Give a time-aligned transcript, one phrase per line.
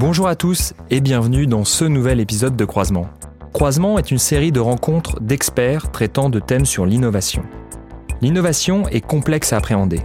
[0.00, 3.08] Bonjour à tous et bienvenue dans ce nouvel épisode de Croisement.
[3.52, 7.42] Croisement est une série de rencontres d'experts traitant de thèmes sur l'innovation.
[8.22, 10.02] L'innovation est complexe à appréhender.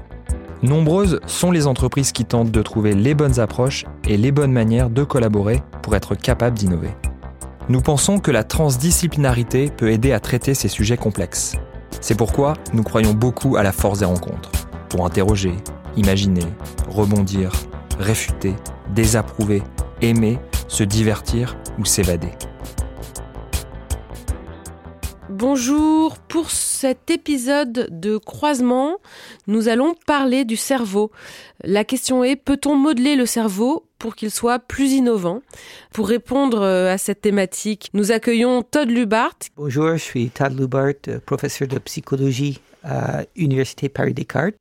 [0.63, 4.89] Nombreuses sont les entreprises qui tentent de trouver les bonnes approches et les bonnes manières
[4.89, 6.89] de collaborer pour être capables d'innover.
[7.69, 11.55] Nous pensons que la transdisciplinarité peut aider à traiter ces sujets complexes.
[12.01, 14.49] C'est pourquoi nous croyons beaucoup à la force des rencontres,
[14.89, 15.53] pour interroger,
[15.95, 16.47] imaginer,
[16.89, 17.51] rebondir,
[17.99, 18.55] réfuter,
[18.95, 19.61] désapprouver,
[20.01, 22.31] aimer, se divertir ou s'évader.
[25.29, 28.97] Bonjour, pour cet épisode de croisement,
[29.47, 31.11] nous allons parler du cerveau.
[31.63, 35.41] La question est, peut-on modeler le cerveau pour qu'il soit plus innovant?
[35.91, 39.37] Pour répondre euh, à cette thématique, nous accueillons Todd Lubart.
[39.57, 44.55] Bonjour, je suis Todd Lubart, euh, professeur de psychologie à l'Université Paris-Descartes.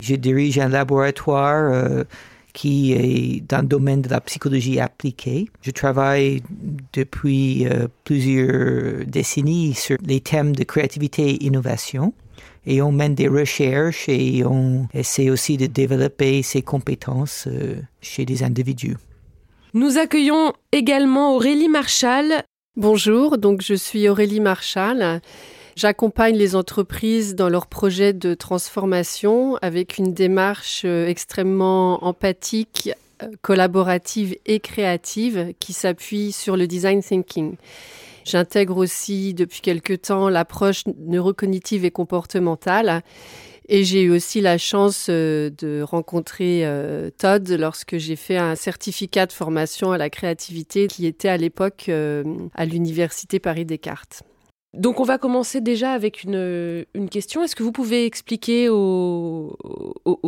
[0.00, 2.04] Je dirige un laboratoire euh,
[2.56, 5.50] qui est dans le domaine de la psychologie appliquée.
[5.60, 6.42] Je travaille
[6.94, 12.14] depuis euh, plusieurs décennies sur les thèmes de créativité et innovation.
[12.64, 18.24] Et on mène des recherches et on essaie aussi de développer ces compétences euh, chez
[18.24, 18.96] des individus.
[19.74, 22.42] Nous accueillons également Aurélie Marchal.
[22.74, 25.20] Bonjour, donc je suis Aurélie Marchal.
[25.76, 32.88] J'accompagne les entreprises dans leurs projets de transformation avec une démarche euh, extrêmement empathique,
[33.22, 37.56] euh, collaborative et créative qui s'appuie sur le design thinking.
[38.24, 43.02] J'intègre aussi depuis quelque temps l'approche neurocognitive et comportementale.
[43.68, 46.64] Et j'ai eu aussi la chance euh, de rencontrer
[47.18, 51.90] Todd lorsque j'ai fait un certificat de formation à la créativité qui était à l'époque
[51.90, 54.22] à l'Université Paris-Descartes.
[54.76, 57.42] Donc on va commencer déjà avec une, question.
[57.42, 59.56] Est-ce que vous pouvez expliquer aux,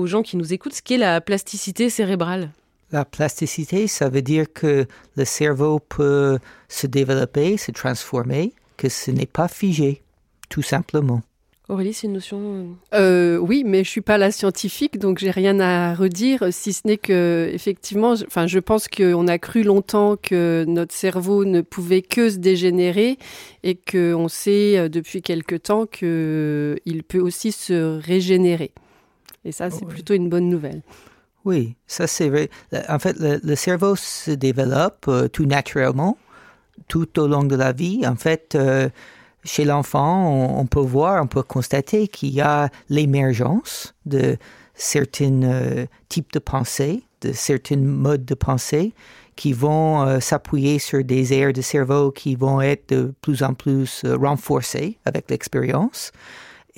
[0.06, 2.50] gens qui nous écoutent ce qu'est la plasticité cérébrale?
[2.91, 6.38] La plasticité, ça veut dire que le cerveau peut
[6.69, 10.02] se développer, se transformer, que ce n'est pas figé,
[10.48, 11.20] tout simplement.
[11.69, 12.79] Aurélie, c'est une notion.
[12.95, 16.73] Euh, euh, oui, mais je suis pas la scientifique, donc j'ai rien à redire, si
[16.73, 21.61] ce n'est que effectivement, enfin, je pense qu'on a cru longtemps que notre cerveau ne
[21.61, 23.19] pouvait que se dégénérer
[23.65, 28.73] et qu'on sait euh, depuis quelque temps qu'il peut aussi se régénérer.
[29.45, 30.81] Et ça, c'est plutôt une bonne nouvelle.
[31.45, 32.49] Oui, ça c'est vrai.
[32.89, 36.19] En fait, le, cerveau se développe tout naturellement
[36.89, 38.06] tout au long de la vie.
[38.06, 38.56] En fait
[39.44, 44.37] chez l'enfant, on, peut voir, on peut constater qu'il y a l'émergence de
[44.75, 48.93] certains euh, types de pensée, de certains modes de pensée
[49.37, 53.54] qui vont euh, s'appuyer sur des aires de cerveau qui vont être de plus en
[53.54, 56.12] plus euh, renforcées avec l'expérience.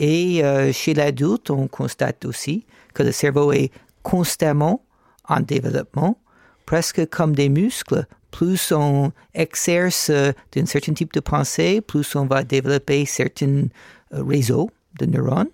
[0.03, 0.43] Et
[0.73, 3.71] chez l'adulte, on constate aussi que le cerveau est
[4.03, 4.83] constamment
[5.29, 6.17] en développement,
[6.65, 12.27] presque comme des muscles plus on exerce euh, d'un certain type de pensée, plus on
[12.27, 13.65] va développer certains
[14.15, 15.51] euh, réseaux de neurones.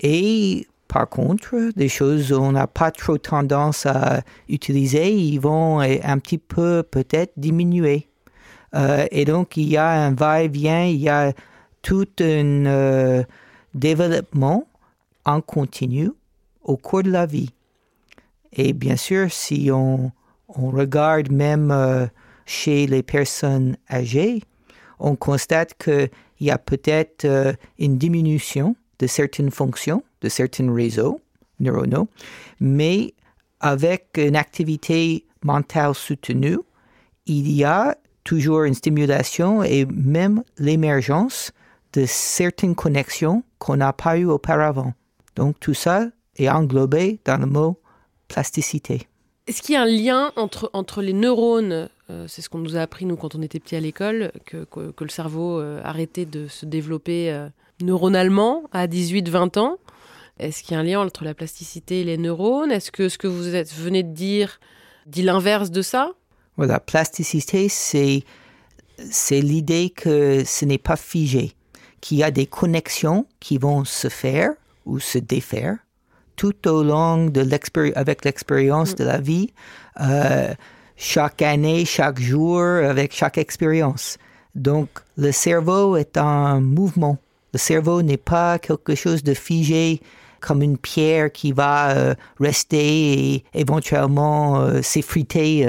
[0.00, 5.96] Et par contre, des choses on n'a pas trop tendance à utiliser, ils vont euh,
[6.02, 8.08] un petit peu peut-être diminuer.
[9.10, 11.32] et donc, il y a un va-et-vient, il y a
[11.80, 13.24] tout un
[13.74, 14.68] développement
[15.24, 16.10] en continu
[16.62, 17.50] au cours de la vie.
[18.52, 20.12] Et bien sûr, si on
[20.48, 22.06] on regarde même euh,
[22.46, 24.42] chez les personnes âgées,
[24.98, 26.10] on constate qu'il
[26.40, 31.20] y a peut-être euh, une diminution de certaines fonctions, de certains réseaux
[31.60, 32.08] neuronaux,
[32.60, 33.14] mais
[33.60, 36.58] avec une activité mentale soutenue,
[37.26, 41.52] il y a toujours une stimulation et même l'émergence
[41.92, 44.92] de certaines connexions qu'on n'a pas eues auparavant.
[45.36, 47.80] Donc tout ça est englobé dans le mot
[48.28, 49.08] plasticité.
[49.48, 52.76] Est-ce qu'il y a un lien entre, entre les neurones, euh, c'est ce qu'on nous
[52.76, 56.26] a appris nous quand on était petit à l'école, que, que, le cerveau euh, arrêtait
[56.26, 57.48] de se développer euh,
[57.80, 59.78] neuronalement à 18-20 ans?
[60.38, 62.70] Est-ce qu'il y a un lien entre la plasticité et les neurones?
[62.70, 64.60] Est-ce que ce que vous venez de dire
[65.06, 66.12] dit l'inverse de ça?
[66.58, 68.24] Voilà, plasticité, c'est,
[69.10, 71.54] c'est l'idée que ce n'est pas figé,
[72.02, 74.50] qu'il y a des connexions qui vont se faire
[74.84, 75.78] ou se défaire
[76.38, 79.52] tout au long de l'expérience, avec l'expérience de la vie,
[80.00, 80.54] euh,
[80.96, 84.16] chaque année, chaque jour, avec chaque expérience.
[84.54, 87.18] Donc, le cerveau est en mouvement.
[87.52, 90.00] Le cerveau n'est pas quelque chose de figé
[90.40, 95.68] comme une pierre qui va euh, rester et éventuellement euh, s'effriter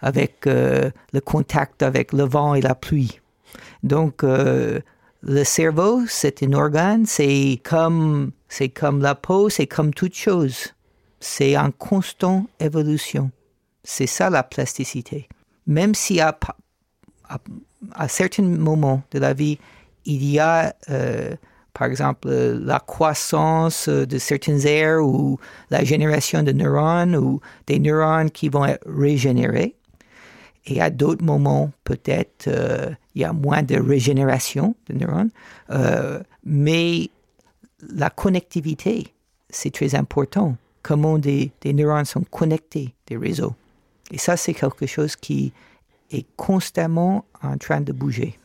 [0.00, 3.20] avec le contact avec le vent et la pluie.
[3.82, 4.22] Donc,
[5.26, 10.74] le cerveau, c'est un organe, c'est comme, c'est comme la peau, c'est comme toute chose.
[11.20, 13.30] C'est en constante évolution.
[13.82, 15.28] C'est ça la plasticité.
[15.66, 16.38] Même si à,
[17.94, 19.58] à, certains moments de la vie,
[20.04, 21.34] il y a, euh,
[21.72, 25.38] par exemple, la croissance de certaines aires ou
[25.70, 29.74] la génération de neurones ou des neurones qui vont être régénérés.
[30.66, 35.30] Et à d'autres moments, peut-être, euh, il y a moins de régénération de neurones.
[35.70, 37.10] Euh, mais
[37.90, 39.08] la connectivité,
[39.50, 40.56] c'est très important.
[40.82, 43.54] Comment des, neurones sont connectés, des réseaux.
[44.10, 45.52] Et ça, c'est quelque chose qui
[46.10, 48.38] est constamment en train de bouger.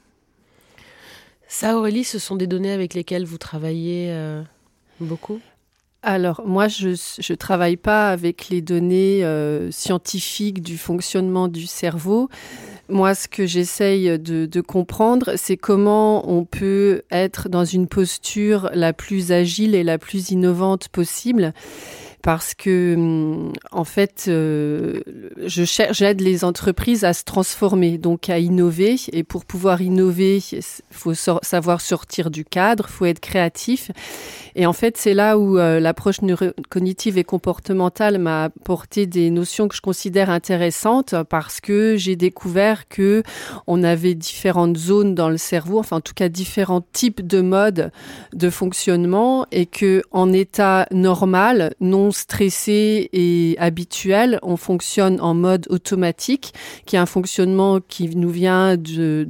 [1.47, 4.43] Ça, Aurélie, ce sont des données avec lesquelles vous travaillez euh,
[4.99, 5.41] beaucoup?
[6.01, 12.29] Alors moi, je ne travaille pas avec les données euh, scientifiques du fonctionnement du cerveau.
[12.87, 18.69] Moi, ce que j'essaye de, de, comprendre, c'est comment on peut être dans une posture
[18.73, 21.53] la plus agile et la plus innovante possible
[22.21, 25.01] parce que hum, en fait, euh,
[25.45, 28.95] j'aide les entreprises à se transformer, donc à innover.
[29.11, 30.61] Et pour pouvoir innover, il
[30.91, 33.91] faut savoir sortir du cadre, faut être créatif.
[34.55, 36.17] Et en fait, c'est là où euh, l'approche
[36.69, 42.87] cognitive et comportementale m'a apporté des notions que je considère intéressantes parce que j'ai découvert
[42.87, 43.23] que
[43.67, 47.91] on avait différentes zones dans le cerveau, enfin en tout cas différents types de modes
[48.33, 55.67] de fonctionnement et que en état normal, non stressé et habituel, on fonctionne en mode
[55.69, 56.53] automatique,
[56.85, 59.27] qui est un fonctionnement qui nous vient de,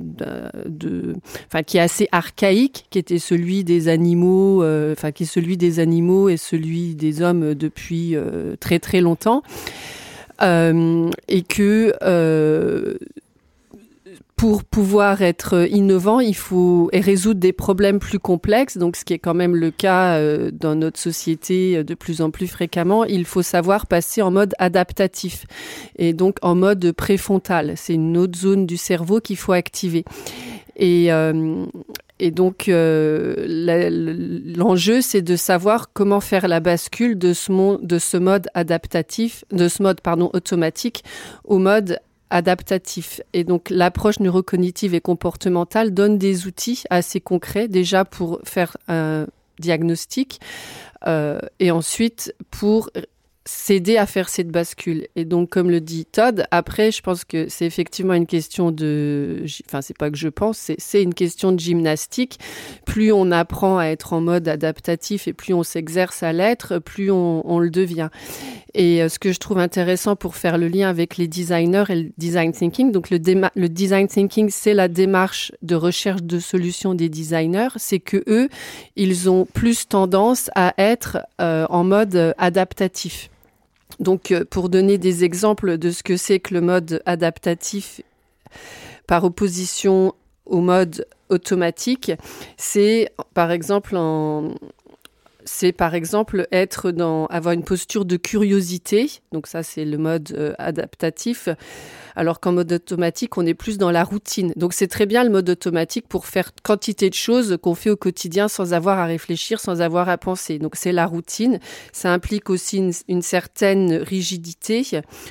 [1.47, 5.57] enfin qui est assez archaïque, qui était celui des animaux, euh, enfin qui est celui
[5.57, 9.43] des animaux et celui des hommes depuis euh, très très longtemps,
[10.41, 11.93] euh, et que
[14.39, 18.77] pour pouvoir être innovant, il faut résoudre des problèmes plus complexes.
[18.77, 22.21] Donc, ce qui est quand même le cas euh, dans notre société euh, de plus
[22.21, 25.43] en plus fréquemment, il faut savoir passer en mode adaptatif
[25.97, 27.73] et donc en mode préfrontal.
[27.75, 30.05] C'est une autre zone du cerveau qu'il faut activer.
[30.77, 31.65] Et, euh,
[32.19, 33.41] et donc, l'enjeu,
[35.01, 39.83] c'est de savoir comment faire la bascule de ce, de ce mode adaptatif, de ce
[39.83, 41.03] mode pardon automatique
[41.43, 41.99] au mode
[42.29, 43.21] adaptatif.
[43.33, 49.27] Et donc l'approche neurocognitive et comportementale donne des outils assez concrets déjà pour faire un
[49.59, 50.39] diagnostic
[51.07, 52.89] euh, et ensuite pour
[53.45, 55.07] s'aider à faire cette bascule.
[55.15, 59.43] Et donc, comme le dit Todd, après, je pense que c'est effectivement une question de,
[59.67, 62.39] enfin, c'est pas que je pense, c'est une question de gymnastique.
[62.85, 67.11] Plus on apprend à être en mode adaptatif et plus on s'exerce à l'être, plus
[67.11, 68.09] on, le devient.
[68.75, 71.95] Et euh, ce que je trouve intéressant pour faire le lien avec les designers et
[71.95, 73.19] le design thinking, donc le,
[73.55, 78.47] le design thinking, c'est la démarche de recherche de solutions des designers, c'est que eux,
[78.95, 83.29] ils ont plus tendance à être euh, en mode adaptatif.
[83.99, 88.01] Donc, euh, pour donner des exemples de ce que c'est que le mode adaptatif
[89.07, 90.13] par opposition
[90.45, 92.11] au mode automatique,
[92.57, 94.53] c'est par exemple en,
[97.29, 99.09] avoir une posture de curiosité.
[99.31, 101.49] Donc ça c'est le mode euh, adaptatif.
[102.15, 104.53] Alors qu'en mode automatique, on est plus dans la routine.
[104.55, 107.95] Donc c'est très bien le mode automatique pour faire quantité de choses qu'on fait au
[107.95, 110.59] quotidien sans avoir à réfléchir, sans avoir à penser.
[110.59, 111.59] Donc c'est la routine.
[111.93, 114.85] Ça implique aussi une, certaine rigidité,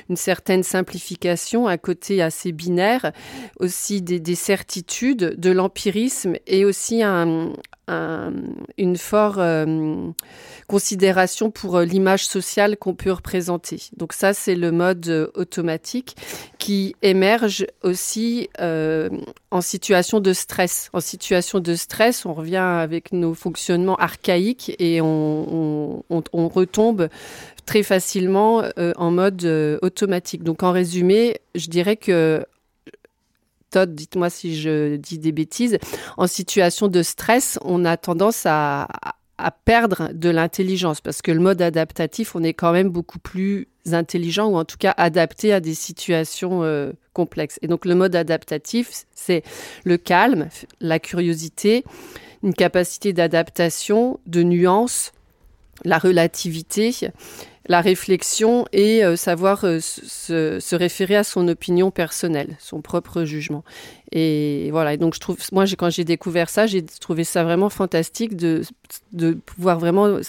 [0.09, 3.11] une certaine simplification, un côté assez binaire,
[3.59, 7.53] aussi des, des certitudes, de l'empirisme et aussi un,
[8.77, 10.11] une forte euh,
[10.67, 13.81] considération pour euh, l'image sociale qu'on peut représenter.
[13.97, 16.15] Donc ça, c'est le mode euh, automatique
[16.57, 20.89] qui émerge aussi en situation de stress.
[20.93, 27.09] En situation de stress, on revient avec nos fonctionnements archaïques et on, retombe
[27.65, 29.45] très facilement en mode
[29.81, 30.43] automatique.
[30.43, 32.45] Donc en résumé, je dirais que
[33.69, 35.77] Todd, dites-moi si je dis des bêtises,
[36.17, 38.87] en situation de stress, on a tendance à,
[39.65, 44.47] perdre de l'intelligence parce que le mode adaptatif, on est quand même beaucoup plus intelligent
[44.47, 47.59] ou en tout cas adapté à des situations euh, complexes.
[47.61, 49.43] Et donc le mode adaptatif, c'est
[49.83, 51.83] le calme, la curiosité,
[52.43, 55.11] une capacité d'adaptation, de nuance,
[55.85, 56.93] la relativité
[57.69, 63.63] la réflexion et euh, savoir euh, se, référer à son opinion personnelle, son propre jugement.
[64.11, 64.95] Et voilà.
[64.95, 68.63] Et donc je trouve, moi, quand j'ai découvert ça, j'ai trouvé ça vraiment fantastique de,
[69.13, 70.19] de pouvoir vraiment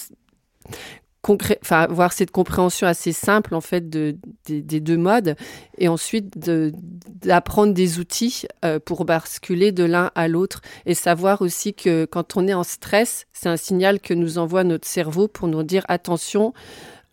[1.71, 4.17] avoir cette compréhension assez simple en fait de,
[4.47, 5.37] des deux modes
[5.77, 11.75] et ensuite d'apprendre des outils euh, pour basculer de l'un à l'autre et savoir aussi
[11.75, 15.49] que quand on est en stress, c'est un signal que nous envoie notre cerveau pour
[15.49, 16.55] nous dire attention,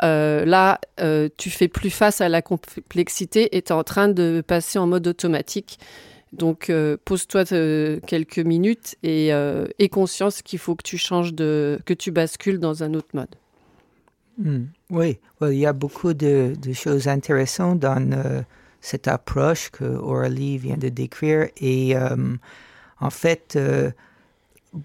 [0.04, 4.08] Euh, là, euh, tu fais plus face à la complexité et tu es en train
[4.08, 5.80] de passer en mode automatique.
[6.34, 7.46] Donc, euh, pose-toi
[8.06, 12.84] quelques minutes et aie conscience qu'il faut que tu changes de, que tu bascules dans
[12.84, 13.36] un autre mode.
[14.38, 14.66] Hmm.
[14.92, 18.44] Oui, il y a beaucoup de, choses intéressantes dans
[18.82, 21.48] cette approche que Aurélie vient de décrire.
[21.60, 21.96] Et
[23.00, 23.58] en fait,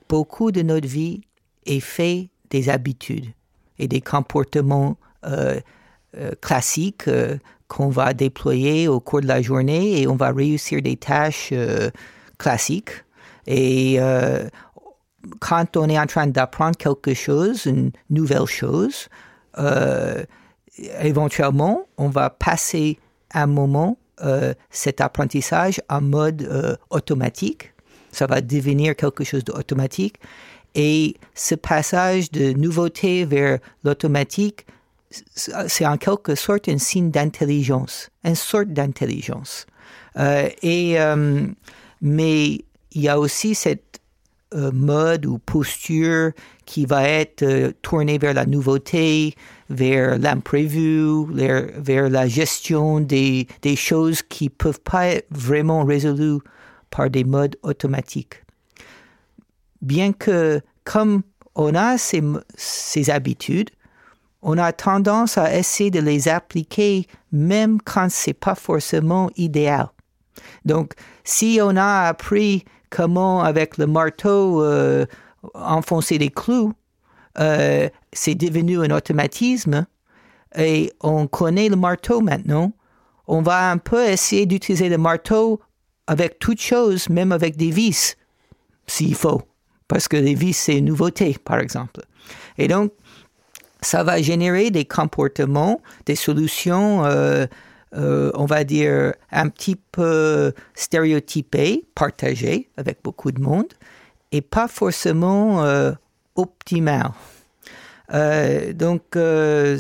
[0.09, 1.23] beaucoup de notre vie
[1.67, 3.27] est fait des habitudes
[3.89, 5.61] des comportements euh,
[6.17, 10.83] euh, classiques euh, qu'on va déployer au cours de la journée et on va réussir
[10.83, 11.55] des tâches
[12.37, 12.91] classiques.
[13.47, 13.99] Et
[15.41, 19.09] quand on est en train d'apprendre quelque chose, une nouvelle chose,
[21.01, 22.99] éventuellement, on va passer
[23.33, 23.97] un moment
[24.69, 27.73] cet apprentissage en mode automatique.
[28.11, 30.17] Ça va devenir quelque chose d'automatique.
[30.75, 34.67] Et ce passage de nouveauté vers l'automatique,
[35.37, 39.67] c'est en quelque sorte un signe d'intelligence, une sorte d'intelligence.
[40.19, 41.47] Euh, et euh,
[42.01, 44.01] mais il y a aussi cette
[44.55, 46.33] euh, mode ou posture
[46.65, 49.35] qui va être tournée vers la nouveauté,
[49.69, 56.41] vers l'imprévu, vers, la gestion des, des choses qui peuvent pas être vraiment résolues
[56.91, 58.43] par des modes automatiques
[59.83, 61.23] bien que comme
[61.55, 63.71] on a ces, habitudes,
[64.41, 69.89] on a tendance à essayer de les appliquer même quand c'est pas forcément idéal.
[70.65, 75.07] Donc, si on a appris comment avec le marteau euh,
[75.55, 76.73] enfoncer des clous,
[77.39, 79.87] euh, c'est devenu un automatisme
[80.57, 82.73] et on connaît le marteau maintenant,
[83.27, 85.61] on va un peu essayer d'utiliser le marteau
[86.07, 88.17] avec toutes choses, même avec des vis,
[88.87, 89.43] s'il faut
[89.89, 92.03] parce que les vis, c'est une nouveauté, par exemple.
[92.59, 92.93] Et donc,
[93.83, 97.47] ça va générer des comportements, des solutions, euh,
[97.95, 103.73] euh, on va dire, un petit peu stéréotypées, partagées avec beaucoup de monde,
[104.31, 105.93] et pas forcément euh,
[106.37, 107.11] optimales.
[108.75, 109.03] donc,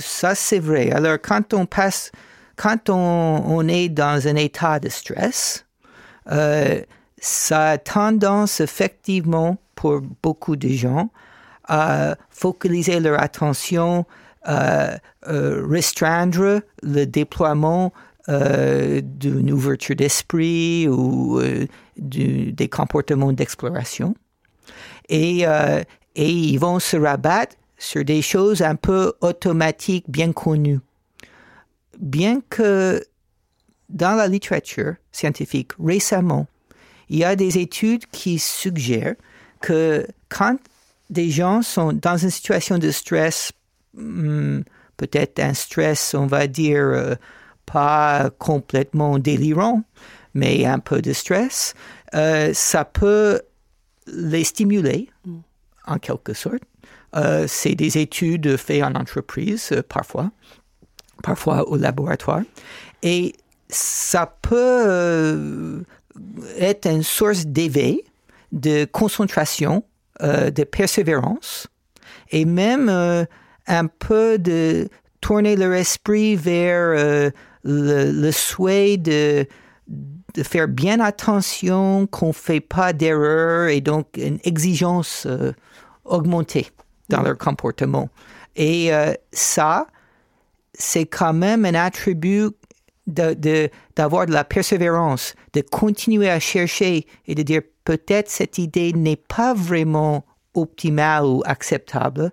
[0.01, 0.91] ça, c'est vrai.
[0.91, 2.11] Alors, quand on passe,
[2.57, 5.65] quand on, on est dans un état de stress,
[6.27, 11.11] ça a tendance effectivement pour beaucoup de gens
[12.31, 14.05] focaliser leur attention,
[14.43, 17.93] à restreindre le déploiement
[18.29, 24.14] euh, d'une ouverture d'esprit ou euh, des comportements d'exploration.
[25.09, 25.83] Et, euh,
[26.14, 30.79] et ils vont se rabattre sur des choses un peu automatiques, bien connues.
[31.99, 33.05] Bien que
[33.88, 36.47] dans la littérature scientifique, récemment,
[37.09, 39.17] il y a des études qui suggèrent
[39.62, 40.57] que quand
[41.11, 43.52] des gens sont dans une situation de stress,
[43.95, 44.61] hmm,
[44.97, 47.14] peut-être un stress, on va dire, euh,
[47.66, 49.83] pas complètement délirant,
[50.35, 51.75] mais un peu de stress,
[52.14, 53.40] euh, ça peut
[54.07, 55.38] les stimuler, mm.
[55.87, 56.62] en quelque sorte.
[57.14, 60.31] Euh, c'est des études faites en entreprise, parfois,
[61.23, 62.42] parfois au laboratoire.
[63.02, 63.35] Et
[63.69, 65.85] ça peut
[66.59, 68.02] être une source d'éveil
[68.53, 69.83] de concentration,
[70.23, 71.67] euh, de persévérance
[72.31, 73.25] et même euh,
[73.67, 74.89] un peu de
[75.21, 77.31] tourner leur esprit vers euh,
[77.65, 79.47] le, souhait de,
[79.89, 85.27] de faire bien attention qu'on ne fait pas d'erreur et donc une exigence
[86.05, 86.69] augmentée
[87.09, 88.11] dans leur comportement.
[88.57, 88.91] Et
[89.33, 89.87] ça,
[90.75, 92.51] c'est quand même un attribut
[93.07, 98.59] d'avoir de, d'avoir de, la persévérance, de continuer à chercher et de dire peut-être cette
[98.59, 100.25] idée n'est pas vraiment
[100.55, 102.33] optimale ou acceptable,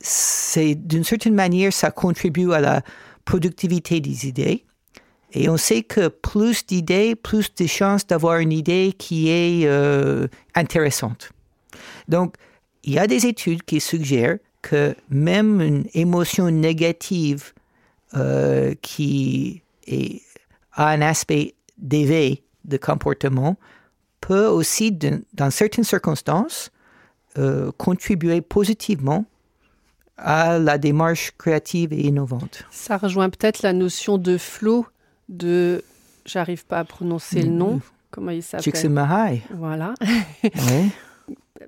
[0.00, 2.82] c'est d'une certaine manière, ça contribue à la
[3.24, 4.64] productivité des idées.
[5.32, 10.28] Et on sait que plus d'idées, plus de chances d'avoir une idée qui est euh,
[10.54, 11.32] intéressante.
[12.06, 12.36] Donc,
[12.84, 17.52] il y a des études qui suggèrent que même une émotion négative
[18.14, 19.62] euh, qui
[20.72, 23.56] a un aspect d'éveil de comportement
[24.26, 26.70] peut aussi, dans certaines circonstances,
[27.36, 29.26] euh, contribuer positivement
[30.16, 32.64] à la démarche créative et innovante.
[32.70, 34.86] Ça rejoint peut-être la notion de flow,
[35.28, 35.84] de,
[36.24, 38.64] j'arrive pas à prononcer le nom, comment il s'appelle?
[38.64, 39.42] Csikszentmihalyi.
[39.50, 39.94] Voilà.
[40.42, 40.90] oui.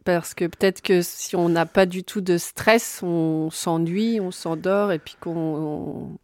[0.04, 4.30] Parce que peut-être que si on n'a pas du tout de stress, on s'ennuie, on
[4.30, 6.16] s'endort et puis qu'on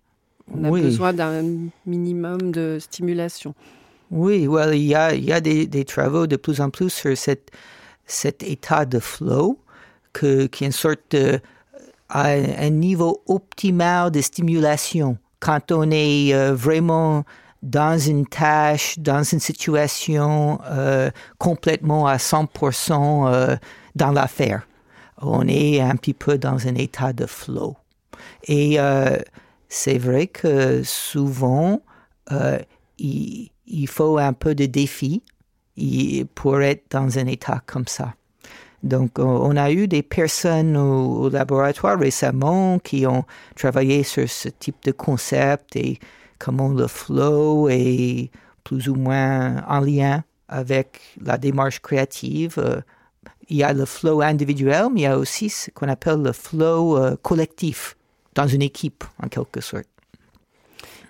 [0.55, 1.43] on, a besoin d'un
[1.85, 3.55] minimum de stimulation.
[4.13, 8.99] Oui, well, il y a, des, travaux de plus en plus sur cet état de
[8.99, 9.59] flow,
[10.13, 11.41] que, qui est une sorte de
[12.11, 17.25] à un niveau optimal de stimulation, quand on est euh, vraiment
[17.63, 23.57] dans une tâche, dans une situation euh, complètement à 100% euh,
[23.97, 24.69] dans l'affaire.
[25.23, 27.77] On est un petit peu dans un état de flow.
[28.47, 28.79] Et
[29.69, 31.81] c'est vrai que souvent,
[32.99, 35.23] il, il, faut un peu de défi
[36.35, 38.15] pour être dans un état comme ça.
[38.83, 43.25] Donc, on a eu des personnes au, laboratoire récemment qui ont
[43.55, 46.01] travaillé sur ce type de concept et
[46.39, 48.31] comment le flow est
[48.65, 52.57] plus ou moins en lien avec la démarche créative.
[52.59, 52.81] Euh,
[53.49, 56.33] il y a le flow individuel, mais il y a aussi ce qu'on appelle le
[56.33, 57.97] flow euh, collectif
[58.35, 59.92] dans une équipe, en quelque sorte.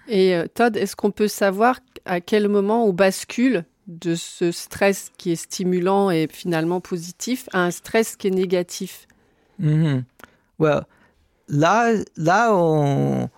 [0.09, 5.11] Et euh, Todd, est-ce qu'on peut savoir à quel moment on bascule de ce stress
[5.19, 9.07] qui est stimulant et finalement positif à un stress qui est négatif?
[9.59, 10.01] Mm
[11.49, 13.29] là, là on,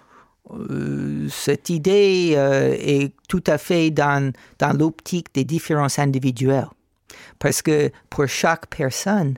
[0.52, 6.68] euh, cette idée euh, est tout à fait dans, dans l'optique des différences individuelles.
[7.38, 9.34] Parce que pour chaque personne,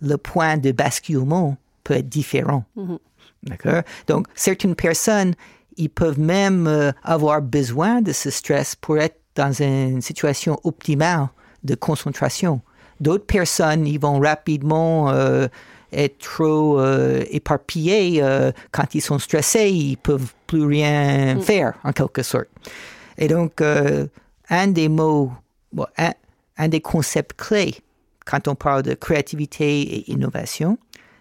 [0.00, 2.64] le point de basculement peut être différent.
[2.76, 2.98] Mhm.
[3.44, 3.82] D'accord?
[4.06, 5.34] Donc, certaines personnes,
[5.76, 11.28] ils peuvent même euh, avoir besoin de ce stress pour être dans une situation optimale
[11.64, 12.60] de concentration.
[13.00, 15.48] D'autres personnes, ils vont rapidement euh,
[15.92, 21.40] être trop euh, éparpillés euh, quand ils sont stressés, ils peuvent plus rien mm.
[21.42, 22.48] faire en quelque sorte.
[23.18, 25.30] Et donc, un des mots,
[25.98, 26.12] un,
[26.58, 27.76] un, des concepts clés
[28.26, 30.78] quand on parle de créativité et innovation,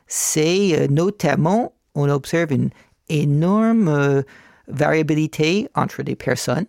[0.07, 2.71] c'est notamment, on observe une
[3.09, 4.23] énorme
[4.67, 6.65] variabilité entre des personnes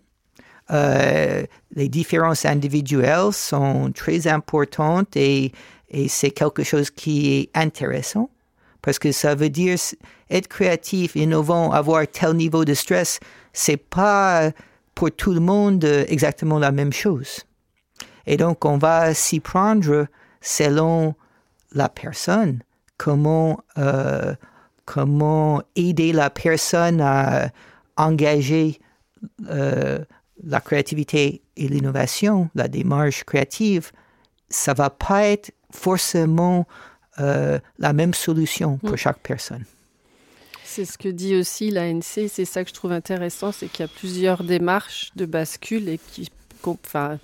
[0.70, 5.52] euh, les différences individuelles sont très importantes et,
[5.90, 8.30] et c'est quelque chose qui est intéressant
[8.80, 9.78] parce que ça veut dire
[10.30, 13.20] être créatif, innovant, avoir tel niveau de stress,
[13.52, 14.50] c'est pas
[14.94, 17.40] pour tout le monde exactement la même chose.
[18.26, 20.06] Et donc, on va s'y prendre
[20.40, 21.14] selon
[21.72, 22.60] la personne,
[22.96, 24.34] comment, euh,
[24.84, 27.48] comment aider la personne à
[27.96, 28.78] engager
[29.48, 29.98] euh,
[30.42, 33.92] la créativité et l'innovation, la démarche créative,
[34.48, 36.66] ça va pas être forcément
[37.20, 38.96] euh, la même solution pour mm.
[38.96, 39.64] chaque personne.
[40.64, 43.88] C'est ce que dit aussi l'ANC, c'est ça que je trouve intéressant, c'est qu'il y
[43.88, 46.28] a plusieurs démarches de bascule et qui,
[46.64, 47.18] enfin,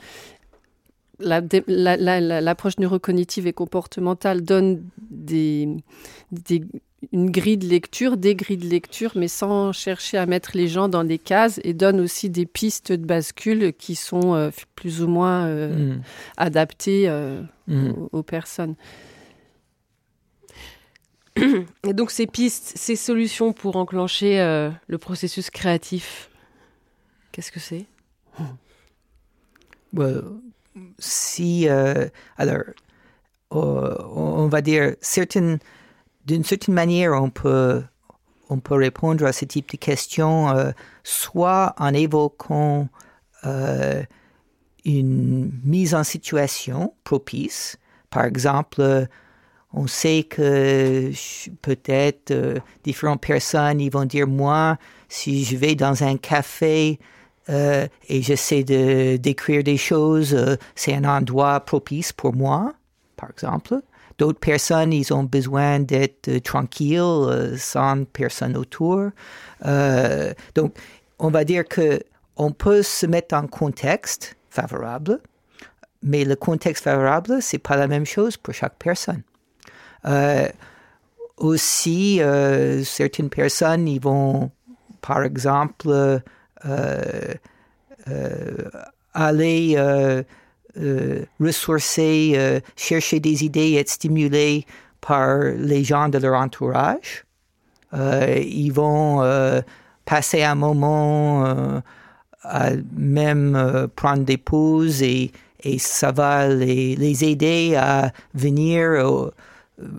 [1.19, 5.69] l'approche neurocognitive et comportementale donne des,
[6.31, 6.63] des,
[7.13, 10.89] une grille de lecture, des grilles de lecture, mais sans chercher à mettre les gens
[10.89, 15.09] dans des cases et donne aussi des pistes de bascule qui sont euh, plus ou
[15.09, 16.03] moins euh, mm.
[16.37, 17.93] adaptées euh, mm.
[18.13, 18.75] aux, personnes.
[21.87, 24.39] Et donc ces pistes, ces solutions pour enclencher
[24.87, 26.29] le processus créatif,
[27.33, 27.87] qu'est-ce que c'est?
[30.99, 31.67] Si,
[32.37, 32.63] alors,
[33.51, 35.61] on va dire certaines
[36.27, 37.83] d'une certaine manière, on peut,
[38.49, 40.71] on peut répondre à ce type de questions euh,
[41.03, 42.89] soit en évoquant
[43.45, 44.03] euh,
[44.85, 47.79] une mise en situation propice.
[48.11, 49.07] Par exemple,
[49.73, 51.11] on sait que
[51.63, 54.79] peut-être euh, différentes personnes vont dire moi,
[55.09, 56.99] si je vais dans un café
[57.49, 62.75] et j'essaie de d'écrire des choses, c'est un endroit propice pour moi,
[63.17, 63.81] par exemple.
[64.21, 69.09] D'autres personnes, ils ont besoin d'être euh, tranquilles, euh, sans personne autour.
[69.65, 70.77] Euh, donc,
[71.19, 72.03] on va dire que
[72.37, 75.21] on peut se mettre en contexte favorable,
[76.03, 79.23] mais le contexte favorable, c'est pas la même chose pour chaque personne.
[81.39, 82.21] aussi,
[82.85, 84.51] certaines personnes, ils vont,
[85.01, 86.21] par exemple,
[89.15, 90.25] aller
[90.77, 94.67] euh, ressourcer, euh, chercher des idées, être stimulés
[95.01, 97.25] par les gens de leur entourage.
[97.93, 99.21] Euh, ils vont
[100.05, 101.83] passer un moment
[102.45, 105.33] à même prendre des pauses et,
[105.79, 109.31] ça va les, aider à venir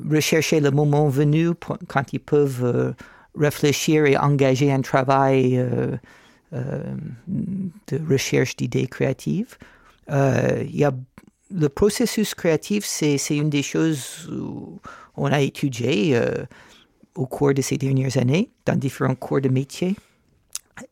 [0.09, 1.49] rechercher le moment venu
[1.87, 2.95] quand ils peuvent
[3.37, 5.63] réfléchir et engager un travail
[6.51, 9.57] de recherche d'idées créatives.
[10.11, 10.91] Euh, il y a
[11.53, 14.29] le processus créatif, c'est, une des choses
[15.15, 16.45] qu'on a étudié euh,
[17.15, 19.95] au cours de ces dernières années dans différents cours de métier.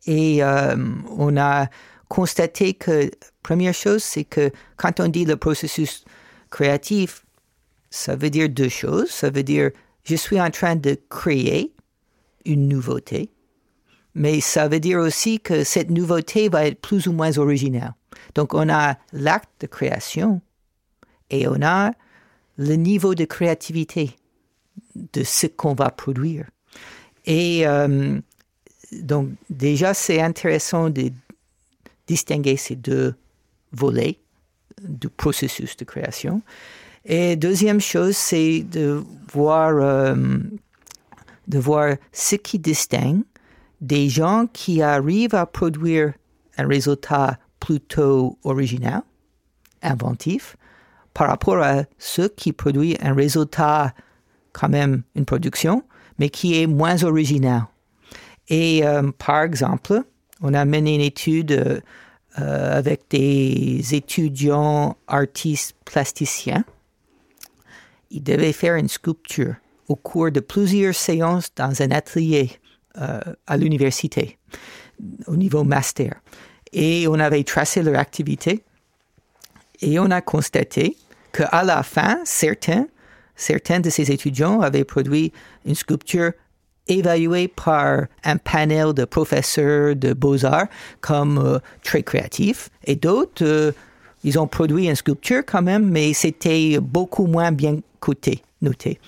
[0.06, 0.76] Et euh,
[1.18, 1.68] on a
[2.10, 3.10] constaté que,
[3.44, 6.04] première chose, c'est que quand on dit le processus
[6.50, 7.26] créatif,
[7.90, 9.10] ça veut dire deux choses.
[9.10, 9.72] Ça veut dire
[10.04, 11.74] je suis en train de créer
[12.46, 13.30] une nouveauté,
[14.16, 17.94] mais ça veut dire aussi que cette nouveauté va être plus ou moins originale.
[18.36, 20.41] Donc on a l'acte de création
[21.30, 21.91] et on a
[22.58, 24.15] le niveau de créativité
[24.95, 26.45] de ce qu'on va produire.
[27.26, 28.19] Et euh,
[28.91, 31.12] donc déjà, c'est intéressant de
[32.08, 33.15] distinguer ces deux
[33.72, 34.17] volets
[34.82, 36.41] du processus de création.
[37.06, 40.15] Et deuxième chose, c'est de voir, euh,
[41.48, 43.24] de voir ce qui distingue
[43.82, 46.13] des gens qui arrivent à produire
[46.58, 49.02] un résultat plutôt original,
[49.82, 50.58] inventif,
[51.13, 53.93] par rapport à ceux qui produisent un résultat,
[54.54, 55.84] quand même une production,
[56.17, 57.63] mais qui est moins original.
[58.48, 60.04] Et euh, par exemple,
[60.41, 61.82] on a mené une étude
[62.39, 66.63] euh, avec des étudiants artistes plasticiens.
[68.12, 69.56] Ils devaient faire une sculpture
[69.88, 72.52] au cours de plusieurs séances dans un atelier
[73.00, 74.38] euh, à l'université,
[75.28, 76.22] au niveau master.
[76.74, 78.64] Et on avait tracé leur activité
[79.82, 80.98] et on a constaté
[81.32, 82.88] qu'à la fin, certains,
[83.36, 85.32] certains de ces étudiants avaient produit
[85.66, 86.32] une sculpture
[86.88, 90.68] évaluée par un panel de professeurs de beaux-arts
[91.02, 93.72] comme euh, très créatif et d'autres, euh,
[94.24, 99.00] ils ont produit une sculpture quand même, mais c'était beaucoup moins bien coté, noté.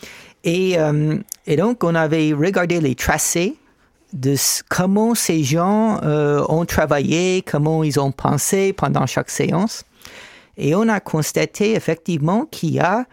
[0.44, 3.56] Et, euh, et donc, on avait regardé les tracés
[4.14, 4.36] de
[4.70, 6.00] comment ces gens
[6.50, 9.84] ont travaillé, comment ils ont pensé pendant chaque séance.
[10.58, 13.06] Et on a constaté effectivement qu'il y a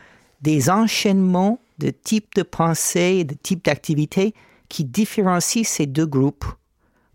[0.43, 4.35] des enchaînements de types de pensée, de types d'activités
[4.69, 6.45] qui différencient ces deux groupes.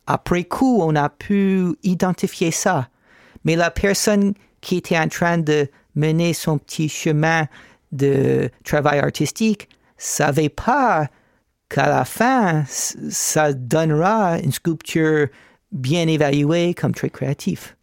[0.07, 2.87] Après coup, on a pu identifier ça.
[3.43, 7.47] Mais la personne qui était en train de mener son petit chemin
[7.91, 11.07] de travail artistique savait pas
[11.73, 15.27] qu'à la fin, ça donnera une sculpture
[15.71, 17.73] bien évaluée comme très créative.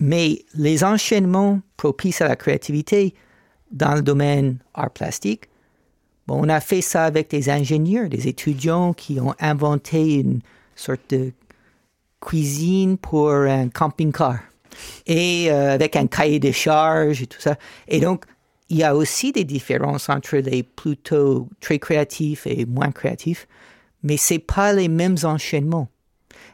[0.00, 3.14] Mais les enchaînements propices à la créativité
[3.70, 5.44] dans le domaine art plastique,
[6.26, 10.40] bon, on a fait ça avec des ingénieurs, des étudiants qui ont inventé une
[10.74, 11.32] sorte de
[12.20, 14.40] cuisine pour un camping-car
[15.06, 17.56] et euh, avec un cahier de charges et tout ça.
[17.86, 18.24] Et donc,
[18.70, 23.46] il y a aussi des différences entre les plutôt très créatifs et moins créatifs,
[24.02, 25.88] mais c'est pas les mêmes enchaînements.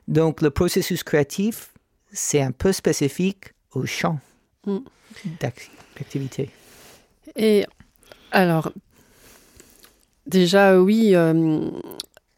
[0.09, 1.71] Donc, le processus créatif
[2.17, 4.19] c'est un peu spécifique au champ
[4.67, 4.79] mm.
[5.41, 6.51] d'activité.
[7.37, 7.67] Et
[8.33, 8.73] alors,
[10.27, 11.71] déjà, oui, euh,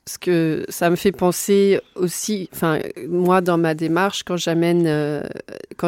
[0.08, 5.22] ce que ça me fait penser aussi, enfin, moi, dans ma démarche, quand j'amène, euh,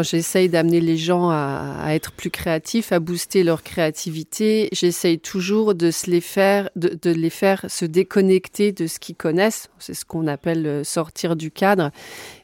[0.02, 5.90] j'essaye d'amener les gens à, être plus créatifs, à booster leur créativité, j'essaye toujours de
[5.90, 9.70] se les faire, de, les faire se déconnecter de ce qu'ils connaissent.
[9.78, 11.90] C'est ce qu'on appelle euh, sortir du cadre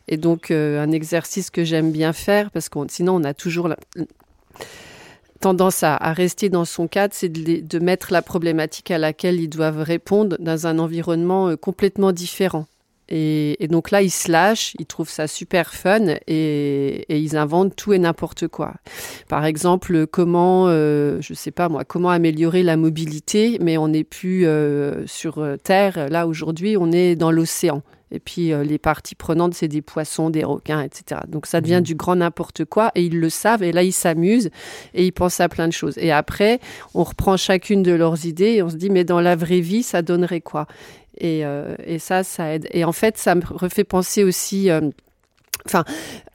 [0.08, 3.68] et donc, euh, un exercice que j'aime bien faire, parce que sinon, on a toujours
[5.46, 9.80] tendance à, rester dans son cadre, c'est de, mettre la problématique à laquelle ils doivent
[9.80, 12.66] répondre dans un environnement euh, complètement différent.
[13.08, 17.92] Et, donc là, ils se lâchent, ils trouvent ça super fun et, ils inventent tout
[17.92, 18.74] et n'importe quoi.
[19.28, 24.02] Par exemple, comment, euh, je sais pas moi, comment améliorer la mobilité, mais on n'est
[24.02, 24.48] plus
[25.06, 26.08] sur Terre.
[26.10, 27.84] Là aujourd'hui, on est dans l'océan.
[28.10, 31.22] Et puis euh, les parties prenantes, c'est des poissons, des requins, etc.
[31.28, 31.84] Donc ça devient mmh.
[31.84, 34.50] du grand n'importe quoi et ils le savent et là ils s'amusent
[34.94, 35.98] et ils pensent à plein de choses.
[35.98, 36.60] Et après,
[36.94, 39.82] on reprend chacune de leurs idées et on se dit mais dans la vraie vie,
[39.82, 40.66] ça donnerait quoi?
[41.18, 42.68] Et, euh, et, ça, ça aide.
[42.72, 44.70] Et en fait, ça me refait penser aussi.
[44.70, 44.90] Euh,
[45.66, 45.84] enfin,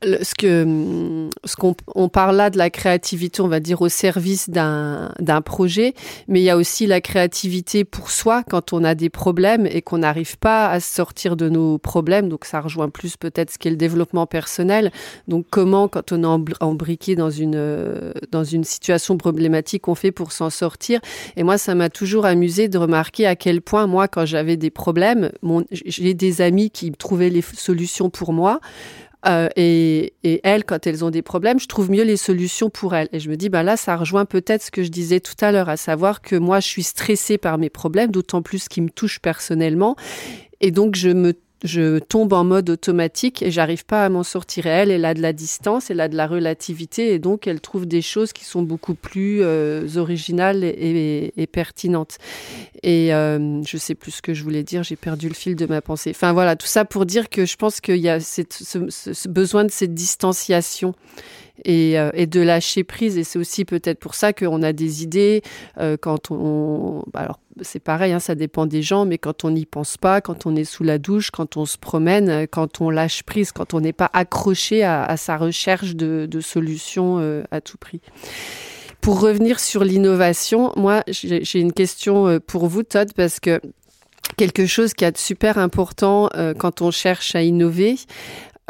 [0.03, 4.49] ce que ce qu'on on parle là de la créativité, on va dire au service
[4.49, 5.93] d'un d'un projet,
[6.27, 9.81] mais il y a aussi la créativité pour soi quand on a des problèmes et
[9.81, 12.29] qu'on n'arrive pas à sortir de nos problèmes.
[12.29, 14.91] Donc ça rejoint plus peut-être ce qu'est le développement personnel.
[15.27, 20.31] Donc comment quand on est embriqué dans une dans une situation problématique, on fait pour
[20.31, 20.99] s'en sortir?
[21.35, 24.69] Et moi, ça m'a toujours amusé de remarquer à quel point moi, quand j'avais des
[24.69, 25.31] problèmes,
[25.71, 28.59] j'ai des amis qui trouvaient les solutions pour moi.
[29.27, 32.95] Euh, et, et, elles, quand elles ont des problèmes, je trouve mieux les solutions pour
[32.95, 33.09] elles.
[33.11, 35.51] Et je me dis, bah là, ça rejoint peut-être ce que je disais tout à
[35.51, 38.89] l'heure, à savoir que moi, je suis stressée par mes problèmes, d'autant plus qu'ils me
[38.89, 39.95] touchent personnellement.
[40.59, 44.65] Et donc, je me je tombe en mode automatique et j'arrive pas à m'en sortir.
[44.65, 47.85] elle, elle a de la distance, elle a de la relativité et donc elle trouve
[47.85, 52.17] des choses qui sont beaucoup plus euh, originales et, pertinentes.
[52.83, 55.65] Et euh, je sais plus ce que je voulais dire, j'ai perdu le fil de
[55.65, 56.11] ma pensée.
[56.11, 59.71] Enfin voilà, tout ça pour dire que je pense qu'il y a ce, besoin de
[59.71, 60.95] cette distanciation.
[61.63, 63.17] Et, euh, et, de lâcher prise.
[63.17, 65.41] Et c'est aussi peut-être pour ça qu'on a des idées
[65.77, 69.51] euh, quand on, bah alors c'est pareil, hein, ça dépend des gens, mais quand on
[69.51, 72.89] n'y pense pas, quand on est sous la douche, quand on se promène, quand on
[72.89, 77.77] lâche prise, quand on n'est pas accroché à, sa recherche de, solutions euh, à tout
[77.77, 78.01] prix.
[79.01, 83.59] Pour revenir sur l'innovation, moi, j'ai une question euh, pour vous, Todd, parce que
[84.37, 87.95] quelque chose qui est super important euh, quand on cherche à innover,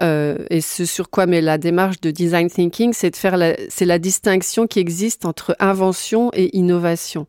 [0.02, 3.56] euh, et ce sur quoi met la démarche de design thinking, c'est de faire la,
[3.70, 7.28] c'est la distinction qui existe entre invention et innovation.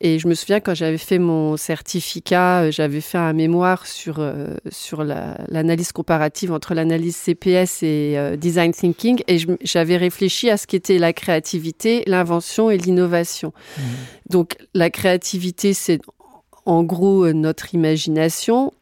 [0.00, 4.16] Et je me souviens quand j'avais fait mon certificat, euh, j'avais fait un mémoire sur
[4.18, 10.66] euh, sur l'analyse comparative entre l'analyse CPS et design thinking, et j'avais réfléchi à ce
[10.66, 13.52] qu'était la créativité, l'invention et l'innovation.
[13.78, 13.82] Mmh.
[14.30, 16.00] Donc la créativité, c'est
[16.66, 18.72] en gros notre imagination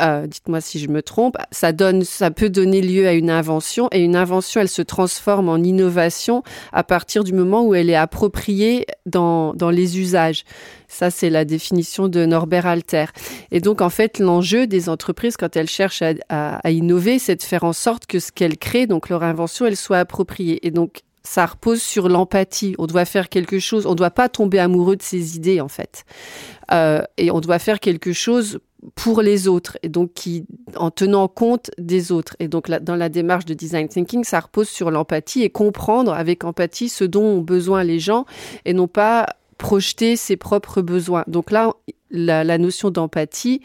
[0.00, 3.88] euh, dites-moi si je me trompe, ça donne, ça peut donner lieu à une invention
[3.92, 7.94] et une invention, elle se transforme en innovation à partir du moment où elle est
[7.94, 10.44] appropriée dans, dans les usages.
[10.88, 13.06] Ça, c'est la définition de Norbert Alter.
[13.50, 17.64] Et donc, en fait, l'enjeu des entreprises, quand elles cherchent à, innover, c'est de faire
[17.64, 20.64] en sorte que ce qu'elles créent, donc leur invention, elle soit appropriée.
[20.66, 22.74] Et donc, ça repose sur l'empathie.
[22.78, 23.86] On doit faire quelque chose.
[23.86, 26.04] On ne doit pas tomber amoureux de ses idées, en fait.
[26.70, 28.60] Euh, et on doit faire quelque chose
[28.94, 30.44] pour les autres et donc qui
[30.76, 32.36] en tenant compte des autres.
[32.40, 36.44] Et donc dans la démarche de design thinking ça repose sur l'empathie et comprendre avec
[36.44, 38.26] empathie ce dont ont besoin les gens
[38.64, 39.26] et non pas
[39.58, 41.24] projeter ses propres besoins.
[41.26, 41.72] Donc là
[42.10, 43.60] la, notion d'empathie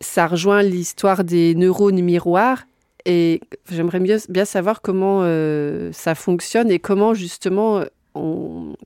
[0.00, 2.64] ça rejoint l'histoire des neurones miroirs
[3.06, 7.82] et j'aimerais bien, savoir comment euh, ça fonctionne et comment justement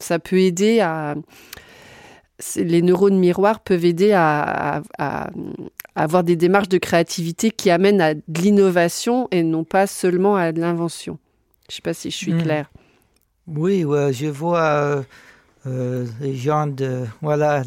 [0.01, 1.14] ça peut aider à
[2.57, 4.83] les neurones miroirs peuvent aider à,
[5.94, 10.53] avoir des démarches de créativité qui amènent à de l'innovation et non pas seulement à
[10.53, 11.18] de l'invention.
[11.68, 12.42] Je ne sais pas si je suis hmm.
[12.42, 12.70] claire.
[13.47, 15.03] Oui, je vois euh,
[15.66, 17.62] euh, les gens de voilà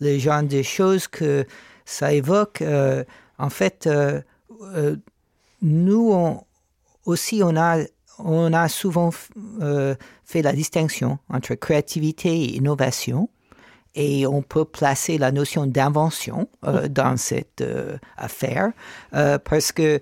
[0.00, 1.44] les, gens des choses que
[1.84, 2.62] ça évoque.
[2.62, 3.04] Euh,
[3.38, 3.88] en fait,
[5.60, 6.40] nous
[7.04, 7.78] aussi on a
[8.18, 13.28] on a souvent fait la distinction entre créativité et innovation
[13.94, 16.88] et on peut placer la notion d'invention euh, mm.
[16.88, 18.72] dans cette euh, affaire
[19.14, 20.00] euh, parce que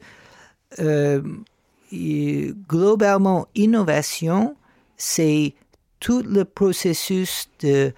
[2.69, 4.57] globalement, innovation,
[4.97, 5.55] c'est
[6.01, 7.93] tout le processus de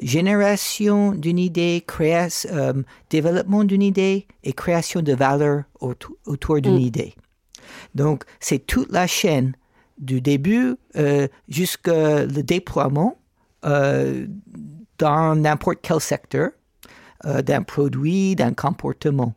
[0.00, 6.80] génération d'une idée, création, développement d'une idée et création de valeur autour, d'une mm.
[6.80, 7.14] idée.
[7.94, 9.54] Donc, c'est toute la chaîne
[9.98, 10.76] du début
[11.48, 13.18] jusqu'au déploiement
[14.98, 16.50] dans n'importe quel secteur
[17.24, 19.34] euh, d'un produit, d'un comportement.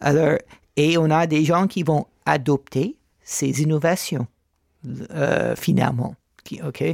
[0.00, 0.38] Alors,
[0.76, 4.26] et on a des gens qui vont adopter ces innovations,
[5.10, 6.14] euh, finalement.
[6.64, 6.84] OK?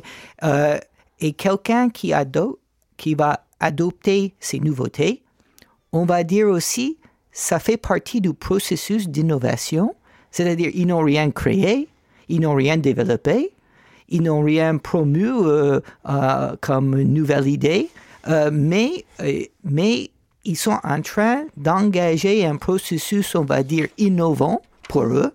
[0.45, 0.79] Euh,
[1.21, 2.13] et quelqu'un qui
[3.15, 5.23] va adopter ces nouveautés,
[5.93, 6.99] on va dire aussi,
[7.33, 9.95] ça fait partie du processus d'innovation,
[10.31, 11.89] c'est-à-dire ils n'ont rien créé,
[12.29, 13.53] ils n'ont rien développé,
[14.09, 17.91] ils n'ont rien promu euh, euh, comme nouvelle idée,
[18.29, 19.05] euh, mais,
[19.65, 20.11] mais
[20.45, 25.35] ils sont en train d'engager un processus, on va dire, innovant pour eux,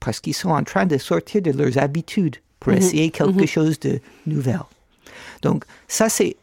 [0.00, 2.78] parce qu'ils sont en train de sortir de leurs habitudes pour mhm.
[2.78, 3.46] essayer quelque mhm.
[3.46, 4.60] chose de nouvel.
[5.42, 6.36] Donc, ça, c'est,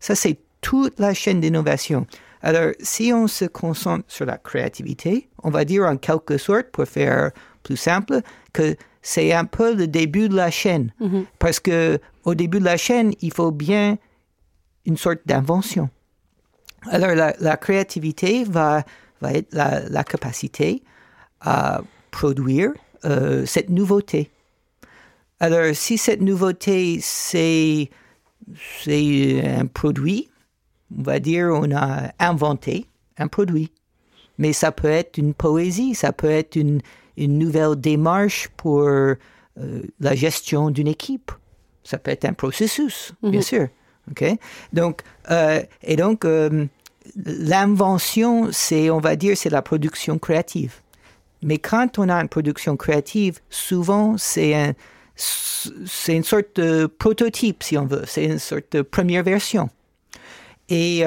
[0.00, 2.06] ça, c'est toute la chaîne d'innovation.
[2.42, 6.86] Alors, si on se concentre sur la créativité, on va dire en quelque sorte, pour
[6.86, 8.20] faire plus simple,
[8.52, 10.92] que c'est un peu le début de la chaîne.
[10.98, 11.26] Mhm.
[11.38, 13.98] Parce que au début de la chaîne, il faut bien
[14.84, 15.90] une sorte d'invention.
[16.90, 18.82] Alors la, créativité va,
[19.20, 20.82] va être la, capacité
[21.40, 22.72] à produire
[23.04, 24.32] euh, cette nouveauté.
[25.38, 27.88] Alors si cette nouveauté, c'est
[28.88, 30.28] un produit,
[30.98, 32.86] on va dire on a inventé
[33.18, 33.70] un produit.
[34.38, 36.80] Mais ça peut être une poésie, ça peut être une,
[37.16, 39.16] une nouvelle démarche pour euh,
[40.00, 41.32] la gestion d'une équipe.
[41.84, 43.42] Ça peut être un processus, bien mhm.
[43.42, 43.68] sûr.
[44.10, 44.38] Okay?
[44.72, 46.66] Donc, euh, et donc, euh,
[47.24, 50.74] l'invention, c'est, on va dire, c'est la production créative.
[51.42, 54.72] Mais quand on a une production créative, souvent, c'est un,
[55.14, 58.02] c'est une sorte de prototype, si on veut.
[58.06, 59.70] C'est une sorte de première version.
[60.68, 61.04] Et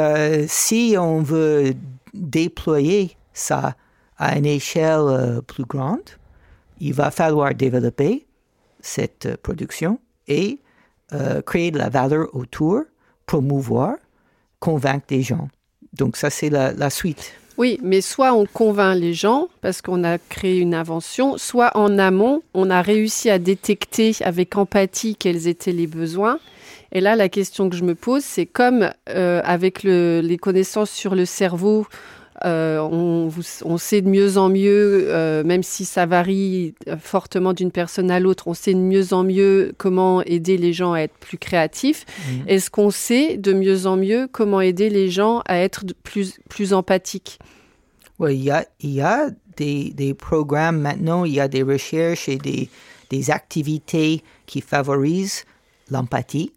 [0.48, 1.74] si on veut
[2.14, 3.76] déployer ça
[4.20, 6.10] à une échelle euh, plus grande,
[6.80, 8.26] il va falloir développer
[8.82, 10.60] cette euh, production et
[11.14, 12.82] euh, créer de la valeur autour,
[13.26, 13.96] promouvoir,
[14.60, 15.48] convaincre des gens.
[15.94, 17.34] Donc ça, c'est la, suite.
[17.58, 21.98] Oui, mais soit on convainc les gens parce qu'on a créé une invention, soit en
[21.98, 26.40] amont, on a réussi à détecter avec empathie quels étaient les besoins
[26.92, 31.16] Et là, la question que je me pose, c'est comme avec le, les connaissances sur
[31.16, 31.88] le cerveau,
[32.46, 33.30] euh, on,
[33.66, 38.20] on, sait de mieux en mieux, euh, même si ça varie fortement d'une personne à
[38.20, 42.06] l'autre, on sait de mieux en mieux comment aider les gens à être plus créatifs.
[42.30, 42.44] Mhm.
[42.48, 46.74] Est-ce qu'on sait de mieux en mieux comment aider les gens à être plus, plus
[46.74, 47.40] empathiques?
[48.20, 51.64] Oui, il y a, il y a des, des, programmes maintenant, il y a des
[51.64, 52.70] recherches et des,
[53.10, 55.46] des activités qui favorisent
[55.90, 56.54] l'empathie.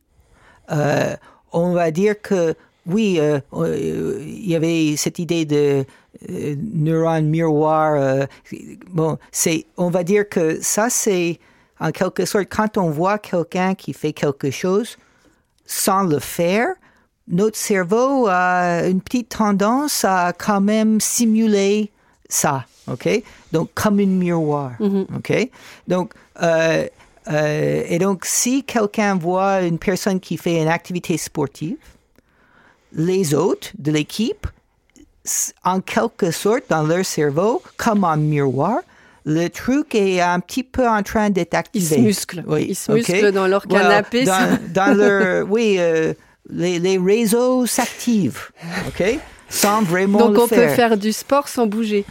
[0.70, 1.16] Euh,
[1.52, 2.54] on va dire que
[2.86, 5.84] oui, euh, euh, il y avait cette idée de
[6.28, 8.26] euh, neurone miroir.
[8.90, 11.38] bon, c'est, on va dire que ça, c'est
[11.80, 14.96] en quelque sorte quand on voit quelqu'un qui fait quelque chose
[15.64, 16.68] sans le faire,
[17.28, 21.90] notre cerveau a une petite tendance à quand même simuler
[22.28, 23.22] ça, ok?
[23.52, 25.06] Donc comme une miroir, mm-hmm.
[25.16, 25.50] ok?
[25.86, 26.14] Donc
[27.30, 31.76] et donc si quelqu'un voit une personne qui fait une activité sportive
[32.94, 34.46] les autres de l'équipe,
[35.64, 38.80] en quelque sorte, dans leur cerveau, comme un miroir,
[39.24, 41.96] le truc est un petit peu en train d'être activé.
[41.96, 42.44] Ils se musclent.
[42.46, 44.24] Oui, Ils se musclent dans leur canapé.
[44.74, 46.12] dans, leur, oui, euh,
[46.50, 48.50] les, les, réseaux s'activent,
[48.88, 49.18] OK?
[49.48, 52.04] Sans vraiment Donc on peut faire du sport sans bouger.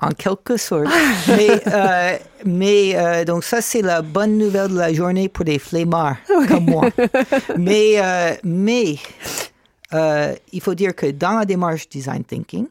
[0.00, 0.86] En quelque sorte.
[1.28, 5.58] mais euh, mais euh, donc ça, c'est la bonne nouvelle de la journée pour des
[5.58, 6.90] flemmards comme moi.
[7.56, 7.96] mais,
[8.44, 8.96] mais
[9.94, 12.66] euh, il faut dire que dans la démarche design thinking,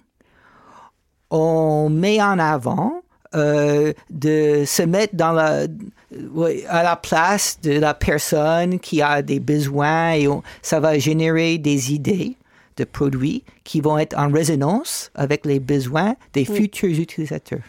[1.29, 3.01] on met en avant
[3.35, 5.65] euh, de se mettre dans la,
[6.69, 10.27] à la place de la personne qui a des besoins et
[10.61, 12.37] ça va générer des idées
[12.77, 17.59] de produits qui vont être en résonance avec les besoins des futurs utilisateurs.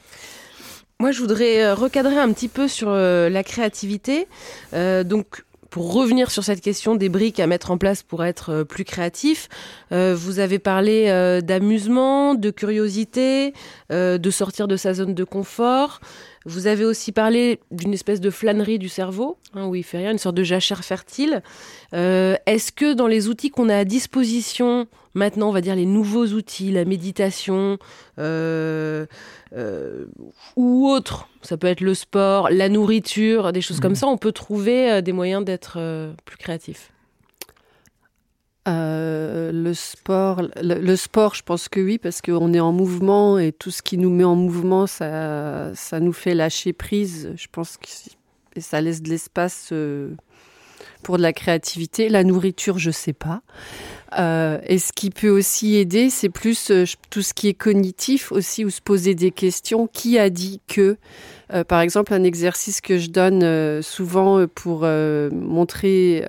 [1.00, 4.26] Moi, je voudrais euh, recadrer un petit peu sur la créativité.
[4.72, 8.64] donc, pour revenir sur cette question des briques à mettre en place pour être euh,
[8.64, 9.48] plus créatif,
[9.92, 13.52] euh, vous avez parlé euh, d'amusement, de curiosité,
[13.90, 16.00] de sortir de sa zone de confort.
[16.48, 20.12] Vous avez aussi parlé d'une espèce de flânerie du cerveau, hein, où il fait rien,
[20.12, 21.42] une sorte de jachère fertile.
[21.92, 26.26] Est-ce que dans les outils qu'on a à disposition maintenant, on va dire les nouveaux
[26.26, 27.78] outils, la méditation,
[29.56, 30.06] euh,
[30.56, 31.28] ou autre.
[31.42, 33.96] Ça peut être le sport, la nourriture, des choses comme mhm.
[33.96, 34.06] ça.
[34.06, 36.90] On peut trouver euh, des moyens d'être euh, plus créatif.
[38.68, 43.70] Le sport, le, sport, je pense que oui, parce qu'on est en mouvement et tout
[43.70, 47.32] ce qui nous met en mouvement, ça, ça nous fait lâcher prise.
[47.36, 47.86] Je pense que
[48.56, 49.72] et ça laisse de l'espace
[51.02, 52.08] pour de la créativité.
[52.08, 53.42] La nourriture, je sais pas.
[54.18, 58.32] Euh, et ce qui peut aussi aider, c'est plus euh, tout ce qui est cognitif
[58.32, 59.86] aussi, ou se poser des questions.
[59.86, 60.96] Qui a dit que
[61.52, 64.86] euh, Par exemple, un exercice que je donne souvent pour
[65.32, 66.26] montrer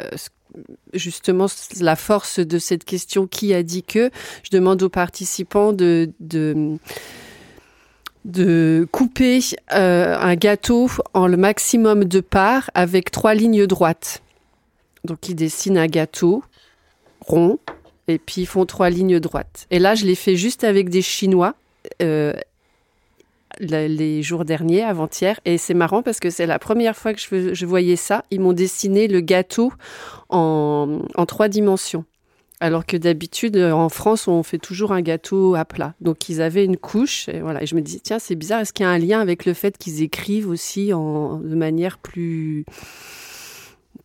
[0.94, 1.48] justement
[1.80, 4.10] la force de cette question qui a dit que
[4.44, 6.78] je demande aux participants de, de
[8.26, 14.22] de couper un gâteau en le maximum de parts avec trois lignes droites.
[15.06, 16.44] Donc ils dessinent un gâteau
[17.22, 17.60] rond,
[18.08, 19.68] et puis ils font trois lignes droites.
[19.72, 21.56] Et là, je l'ai fait juste avec des Chinois.
[22.02, 22.34] Euh,
[23.60, 27.66] les jours derniers, avant-hier, et c'est marrant parce que c'est la première fois que je,
[27.66, 28.24] voyais ça.
[28.32, 29.74] Ils m'ont dessiné le gâteau
[30.30, 32.06] en, trois dimensions.
[32.62, 35.94] Alors que d'habitude, en France, on fait toujours un gâteau à plat.
[36.02, 37.30] Donc, ils avaient une couche.
[37.30, 37.64] Et voilà.
[37.64, 38.60] Et je me disais, tiens, c'est bizarre.
[38.60, 41.98] Est-ce qu'il y a un lien avec le fait qu'ils écrivent aussi en, de manière
[41.98, 42.66] plus,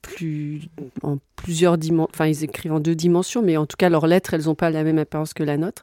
[0.03, 0.69] plus
[1.03, 2.11] en plusieurs dimensions.
[2.15, 4.71] Enfin, ils écrivent en deux dimensions, mais en tout cas, leurs lettres, elles n'ont pas
[4.71, 5.83] la même apparence que la nôtre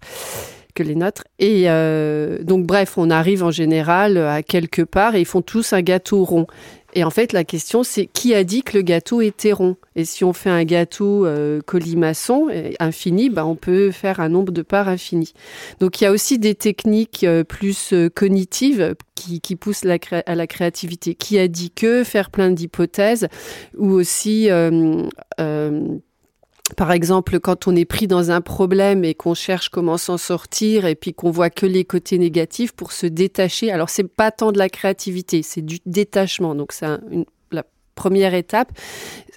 [0.74, 1.24] que les nôtres.
[1.40, 5.74] Et euh, donc, bref, on arrive en général à quelque part et ils font tous
[5.74, 6.48] un gâteau rond.
[6.94, 9.78] Et en fait, la question, c'est qui a dit que le gâteau était rond?
[9.96, 14.28] Et si on fait un gâteau euh, colimaçon euh, infini, ben, on peut faire un
[14.28, 15.34] nombre de parts infini.
[15.80, 21.16] Donc, il y a aussi des techniques plus cognitives qui, qui poussent à la créativité.
[21.16, 22.04] Qui a dit que?
[22.04, 23.28] Faire plein d'hypothèses
[23.78, 24.50] ou aussi
[26.76, 30.86] par exemple, quand on est pris dans un problème et qu'on cherche comment s'en sortir
[30.86, 33.72] et puis qu'on voit que les côtés négatifs pour se détacher.
[33.72, 36.56] Alors, c'est pas tant de la créativité, c'est du détachement.
[36.56, 36.88] Donc, c'est
[37.52, 37.64] la
[37.96, 38.72] première étape.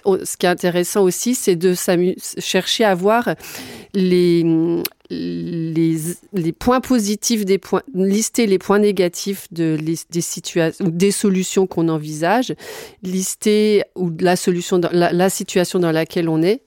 [0.05, 1.73] Ce qui est intéressant aussi, c'est de
[2.37, 3.33] chercher à voir
[3.95, 4.43] les,
[6.59, 12.53] points positifs des points, lister les points négatifs de, des situations, des solutions qu'on envisage,
[13.01, 16.61] lister ou la solution, la situation dans laquelle on est,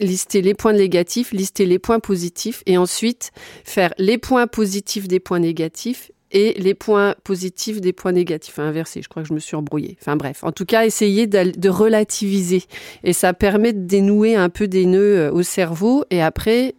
[0.00, 3.30] lister les points négatifs, lister les points positifs et ensuite
[3.64, 8.54] faire les points positifs des points négatifs et les points positifs des points négatifs.
[8.54, 9.96] Enfin, inversé, je crois que je me suis embrouillée.
[10.00, 12.64] Enfin bref, en tout cas, essayer de relativiser.
[13.04, 16.04] Et ça permet de dénouer un peu des nœuds euh, au cerveau.
[16.10, 16.74] Et après,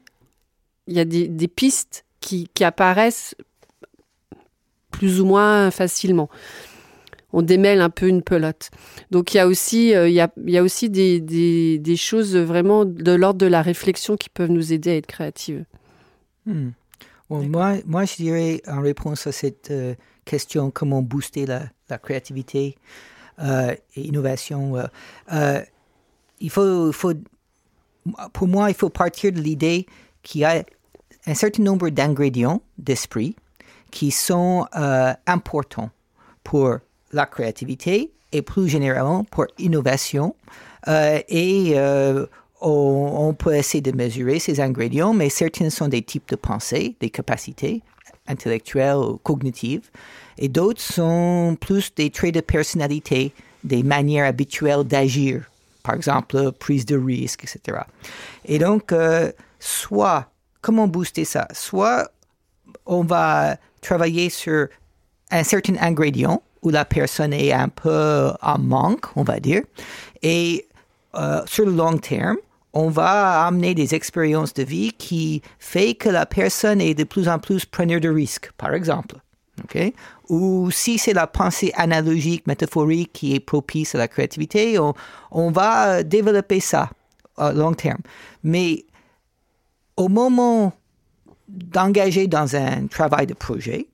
[0.87, 3.35] il y a des, pistes qui, apparaissent
[4.91, 6.29] plus ou moins facilement.
[7.33, 8.69] On démêle un peu une pelote.
[9.11, 10.21] Donc il y a aussi, euh, il, y
[10.57, 14.91] a, aussi des, des, choses vraiment de l'ordre de la réflexion qui peuvent nous aider
[14.91, 15.65] à être créatives.
[16.45, 16.69] Hmm
[17.29, 22.77] moi, moi, je dirais en réponse à cette euh, question, comment booster la, la créativité
[23.39, 24.85] euh, et l'innovation, euh,
[25.31, 25.61] euh,
[26.39, 27.13] il faut, faut,
[28.33, 29.87] pour moi, il faut partir de l'idée
[30.21, 30.63] qu'il y a
[31.25, 33.35] un certain nombre d'ingrédients d'esprit
[33.91, 34.65] qui sont
[35.27, 35.91] importants
[36.43, 36.79] pour
[37.13, 40.35] la créativité et plus généralement pour l'innovation.
[40.87, 41.77] et
[42.63, 47.09] on, peut essayer de mesurer ces ingrédients, mais certains sont des types de pensée, des
[47.09, 47.81] capacités
[48.27, 49.89] intellectuelles ou cognitives,
[50.37, 53.33] et d'autres sont plus des traits de personnalité,
[53.63, 55.49] des manières habituelles d'agir,
[55.83, 57.79] par exemple prise de risque, etc.
[58.45, 61.47] Et donc, euh, soit, comment booster ça?
[61.51, 62.09] Soit
[62.85, 64.67] on va travailler sur
[65.31, 69.61] un certain ingrédient où la personne est un peu en manque, on va dire,
[70.21, 70.67] et
[71.15, 72.37] euh, sur le long terme,
[72.73, 77.27] on va amener des expériences de vie qui fait que la personne est de plus
[77.29, 79.17] en plus preneur de risques, par exemple.
[80.29, 84.79] Ou si c'est la pensée analogique, métaphorique qui est propice à la créativité,
[85.31, 86.89] on, va développer ça
[87.37, 88.01] à long terme.
[88.43, 88.85] Mais
[89.95, 90.73] au moment
[91.47, 93.87] d'engager dans un travail de projet,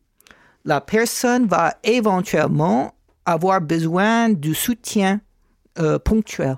[0.65, 2.93] la personne va éventuellement
[3.25, 5.21] avoir besoin du soutien
[5.79, 6.57] euh, ponctuel.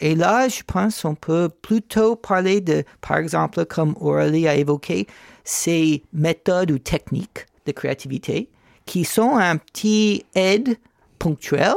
[0.00, 5.06] Et là, je pense qu'on peut plutôt parler de, par exemple, comme Aurélie a évoqué,
[5.44, 8.50] ces méthodes ou techniques de créativité
[8.86, 10.76] qui sont un petit aide
[11.18, 11.74] ponctuel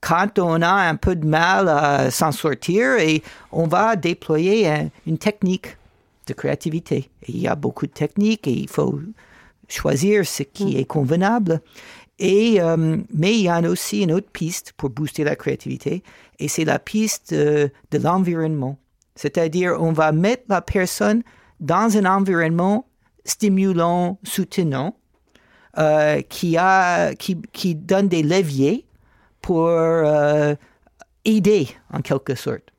[0.00, 3.22] quand on a un peu de mal à s'en sortir et
[3.52, 5.76] on va déployer une technique
[6.26, 7.10] de créativité.
[7.26, 9.00] il y a beaucoup de techniques et il faut
[9.68, 10.78] choisir ce qui mm.
[10.78, 11.60] est convenable.
[12.18, 16.02] Et, euh, mais il y a aussi une autre piste pour booster la créativité,
[16.40, 18.76] et c'est la piste de, l'environnement.
[19.14, 21.22] C'est-à-dire, on va mettre la personne
[21.60, 22.86] dans un environnement
[23.24, 24.96] stimulant, soutenant,
[25.78, 28.84] euh, qui, a, qui, qui, donne des leviers
[29.40, 30.54] pour euh,
[31.24, 32.72] aider en quelque sorte.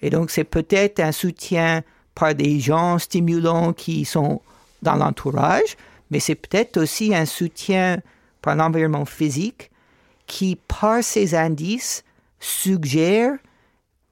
[0.00, 1.82] Et donc, c'est peut-être un soutien
[2.14, 4.40] par des gens stimulants qui sont
[4.82, 5.76] dans l'entourage,
[6.12, 7.98] mais c'est peut-être aussi un soutien
[8.42, 9.70] par l'environnement physique
[10.26, 12.04] qui, par ces indices,
[12.38, 13.32] suggère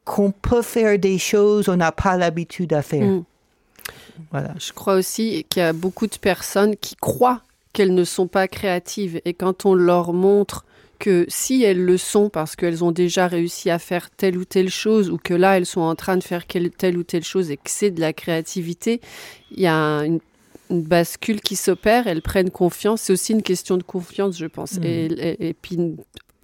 [0.04, 3.06] qu'on peut faire des choses qu'on n'a pas l'habitude à faire.
[3.06, 3.24] Mm.
[4.30, 4.54] Voilà.
[4.58, 7.42] Je crois aussi qu'il y a beaucoup de personnes qui croient
[7.72, 10.64] qu'elles ne sont pas créatives et quand on leur montre
[10.98, 14.68] que si elles le sont parce qu'elles ont déjà réussi à faire telle ou telle
[14.68, 17.56] chose ou que là elles sont en train de faire telle ou telle chose et
[17.56, 19.00] que c'est de la créativité,
[19.50, 20.20] il y a une
[20.70, 23.02] une bascule qui s'opère, elles prennent confiance.
[23.02, 24.78] C'est aussi une question de confiance, je pense.
[24.78, 24.84] Mm.
[24.84, 25.96] Et, puis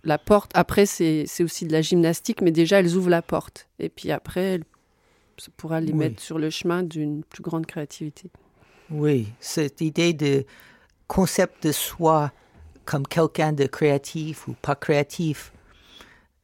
[0.05, 3.69] la porte, après, c'est aussi de la gymnastique, mais déjà, elles ouvrent la porte.
[3.79, 4.61] Et puis après,
[5.39, 8.31] ça pourra les mettre sur le chemin d'une plus grande créativité.
[8.91, 10.45] Oui, cette idée de
[11.09, 12.33] concept de soi
[12.85, 15.53] comme quelqu'un de créatif ou pas créatif,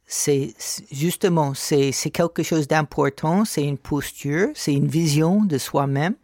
[0.05, 0.53] c'est
[0.91, 6.15] justement, c'est quelque chose d'important, c'est une posture, c'est une vision de soi-même.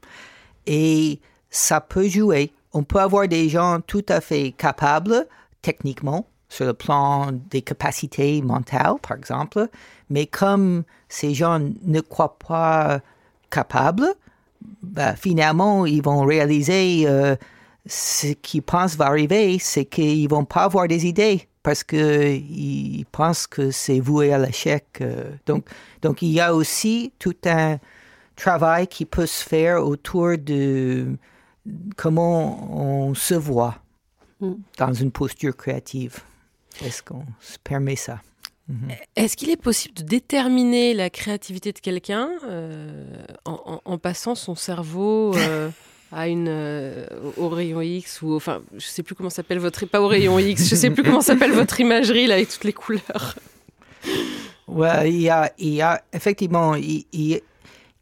[0.68, 2.52] Et ça peut jouer.
[2.74, 5.28] On peut avoir des gens tout à fait capables
[5.62, 9.68] techniquement sur le plan des capacités mentales, par exemple,
[10.10, 13.02] mais comme ces gens ne croient pas
[13.50, 14.08] capables,
[14.82, 17.36] ben, finalement, ils vont réaliser euh,
[17.86, 23.48] ce qu'ils pensent va arriver, c'est qu'ils vont pas avoir des idées parce qu'ils pensent
[23.48, 24.86] que c'est voué à l'échec.
[25.02, 25.32] Euh.
[25.46, 25.66] donc,
[26.02, 27.78] donc, il y a aussi tout un
[28.36, 31.18] travail qui peut se faire autour de
[31.96, 33.80] comment on se voit
[34.40, 34.54] mm.
[34.78, 36.20] dans une posture créative?
[36.84, 38.22] Est-ce qu'on se permet ça?
[38.70, 38.90] Mhm.
[39.16, 43.04] Est-ce qu'il est possible de déterminer la créativité de quelqu'un euh,
[43.46, 45.70] en, passant son cerveau euh,
[46.12, 47.08] à une euh,
[47.38, 50.70] au rayon X ou enfin je sais plus comment s'appelle votre pas au rayon X
[50.70, 53.36] je sais plus comment s'appelle votre imagerie là avec toutes les couleurs.
[54.68, 57.42] Ouais, il y a, il y a effectivement il, il,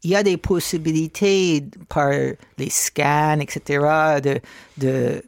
[0.02, 4.40] il y a des possibilités par les scans, etc., de,
[4.76, 5.22] de,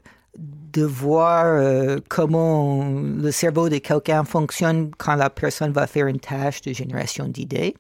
[0.72, 6.20] de voir euh, comment le cerveau de quelqu'un fonctionne quand la personne va faire une
[6.20, 7.74] tâche de génération d'idées.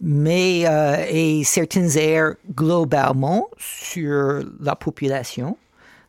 [0.00, 5.56] Mais euh, et certaines aires globalement sur la population.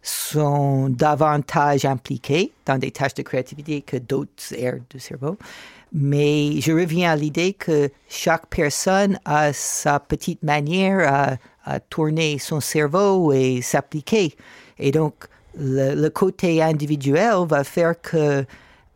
[0.02, 5.38] sont davantage impliqués dans des tâches de créativité que d'autres aires du cerveau.
[5.92, 12.62] Mais je reviens à l'idée que chaque personne a sa petite manière à, tourner son
[12.62, 14.34] cerveau et s'appliquer.
[14.80, 15.14] Et donc,
[15.56, 18.44] le, côté individuel va faire que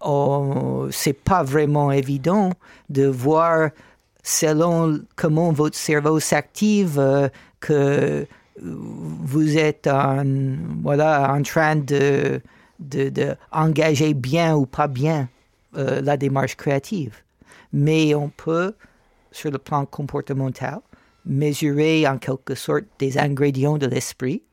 [0.02, 2.52] oh, c'est pas vraiment évident
[2.90, 3.70] de voir
[4.24, 7.28] selon comment votre cerveau s'active euh,
[7.60, 8.26] que
[8.60, 10.24] vous êtes en,
[10.82, 12.42] voilà, en train de,
[12.80, 15.30] de, engager bien ou pas bien
[15.76, 17.16] euh, la démarche créative.
[17.72, 18.74] Mais on peut,
[19.32, 20.80] sur le plan comportemental,
[21.26, 24.44] mesurer en quelque sorte des ingrédients de l'esprit.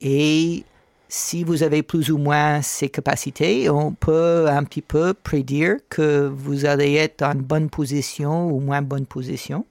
[0.00, 0.64] Et
[1.08, 6.28] si vous avez plus ou moins ces capacités, on peut un petit peu prédire que
[6.28, 9.66] vous allez être en bonne position ou moins bonne position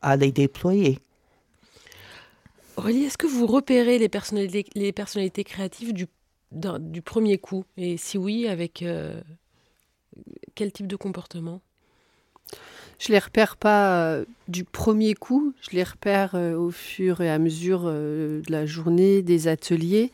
[0.00, 0.98] à les déployer.
[2.76, 6.06] Aurélie, est-ce que vous repérez les personnalités, créatives du,
[6.52, 7.64] du premier coup?
[7.76, 9.20] Et si oui, avec euh,
[10.54, 11.60] quel type de comportement?
[12.98, 17.30] Je les repère pas euh, du premier coup, je les repère euh, au fur et
[17.30, 20.12] à mesure de la journée, des ateliers.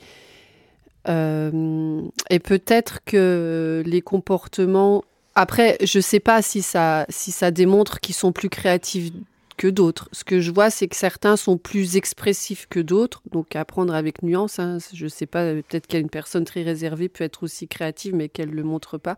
[1.08, 5.04] et peut-être que les comportements.
[5.34, 9.12] Après, je ne sais pas si ça, si ça démontre qu'ils sont plus créatifs
[9.56, 10.08] que d'autres.
[10.12, 13.94] Ce que je vois, c'est que certains sont plus expressifs que d'autres, donc à prendre
[13.94, 14.58] avec nuance.
[14.58, 14.78] Hein.
[14.92, 18.50] Je ne sais pas, peut-être qu'une personne très réservée peut être aussi créative, mais qu'elle
[18.50, 19.16] ne le montre pas.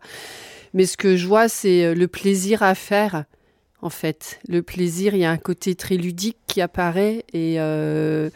[0.73, 3.25] Mais ce que je vois, c'est euh, le plaisir à faire,
[3.81, 4.39] en fait.
[4.47, 7.59] Le plaisir, il y a un côté très ludique qui apparaît et...
[7.59, 8.29] Euh,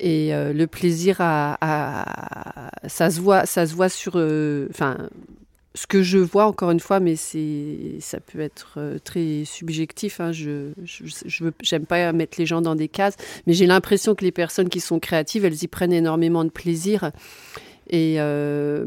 [0.00, 4.16] et euh, le plaisir à, ça se voit ça se voit sur
[4.68, 5.08] enfin
[5.74, 10.20] ce que je vois encore une fois, mais ça peut être euh, très subjectif.
[10.20, 10.70] Hein, je
[11.60, 13.16] j'aime pas mettre les gens dans des cases,
[13.46, 17.10] mais j'ai l'impression que les personnes qui sont créatives, elles y prennent énormément de plaisir
[17.90, 18.84] et euh,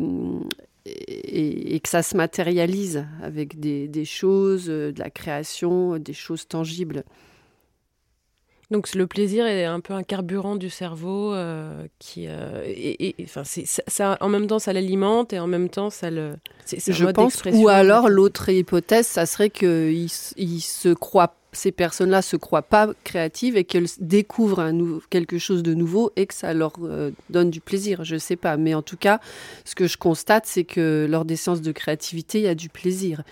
[0.86, 6.48] et, que ça se matérialise avec des, des choses, euh, de la création, des choses
[6.48, 7.04] tangibles.
[8.70, 13.44] Donc le plaisir est un peu un carburant du cerveau euh, qui, euh, et, enfin
[13.46, 16.34] c'est ça, en même temps ça l'alimente et en même temps ça le.
[16.66, 17.42] Je pense.
[17.54, 22.90] Ou alors l'autre hypothèse, ça serait que il, se croient, ces personnes-là se croient pas
[23.06, 27.50] créatives et qu'elles découvrent un quelque chose de nouveau et que ça leur euh, donne
[27.50, 28.04] du plaisir.
[28.04, 29.22] Je sais pas, mais en tout cas,
[29.64, 32.68] ce que je constate, c'est que lors des séances de créativité, il y a du
[32.68, 33.24] plaisir.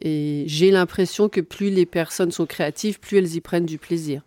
[0.00, 4.22] Et j'ai l'impression que plus les personnes sont créatives, plus elles y prennent du plaisir.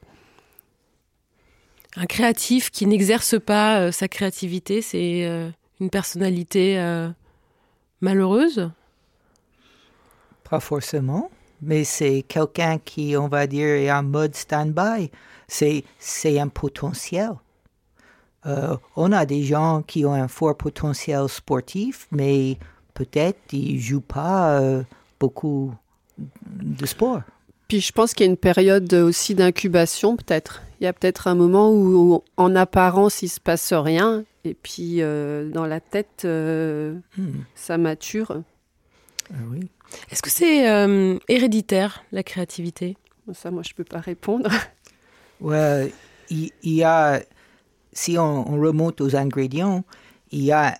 [1.95, 7.09] Un créatif qui n'exerce pas euh, sa créativité, c'est euh, une personnalité euh,
[8.01, 8.69] malheureuse
[10.47, 11.31] Pas forcément,
[11.61, 15.09] mais c'est quelqu'un qui, on va dire, est en mode stand-by.
[15.47, 17.31] C'est, c'est un potentiel.
[18.95, 22.57] on a des gens qui ont un fort potentiel sportif, mais
[22.93, 24.61] peut-être ils jouent pas
[25.19, 25.73] beaucoup
[26.17, 27.23] de sport.
[27.67, 30.61] Puis je pense qu'il y a une période aussi d'incubation peut-être.
[30.79, 35.01] Il y a peut-être un moment où, en apparence, il se passe rien, et puis
[35.01, 37.41] euh, dans la tête, euh, hmm.
[37.53, 38.41] ça mature.
[39.31, 39.69] Ah oui.
[40.09, 42.95] Est-ce que c'est euh, héréditaire, la créativité?
[43.33, 44.49] Ça, moi, je ne peux pas répondre.
[45.41, 45.93] Ouais,
[46.29, 47.21] il, y a,
[47.93, 49.85] si on, remonte aux ingrédients,
[50.31, 50.77] il y a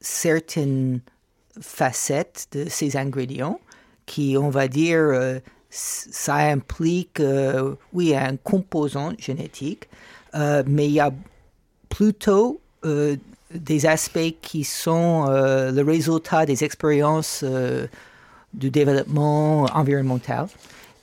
[0.00, 1.00] certaines
[1.60, 3.60] facettes de ces ingrédients
[4.04, 5.40] qui, on va dire,
[5.74, 9.88] ça implique, euh, oui, un composant génétique,
[10.34, 11.10] euh, mais il y a
[11.88, 13.16] plutôt euh,
[13.54, 17.44] des aspects qui sont le résultat des expériences
[18.54, 20.46] du développement environnemental.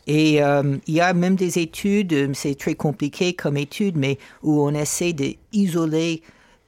[0.07, 4.74] Et il y a même des études, c'est très compliqué comme étude, mais où on
[4.74, 6.24] essaie d'isoler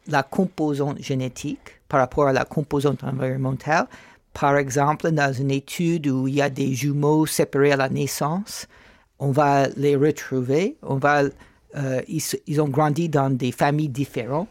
[0.07, 3.87] la composante génétique par rapport à la composante environnementale
[4.33, 8.67] par exemple, dans une étude où il y a des jumeaux séparés à la naissance,
[9.19, 11.23] on va les retrouver, on va,
[11.75, 14.49] euh, ils, ont grandi dans des familles différentes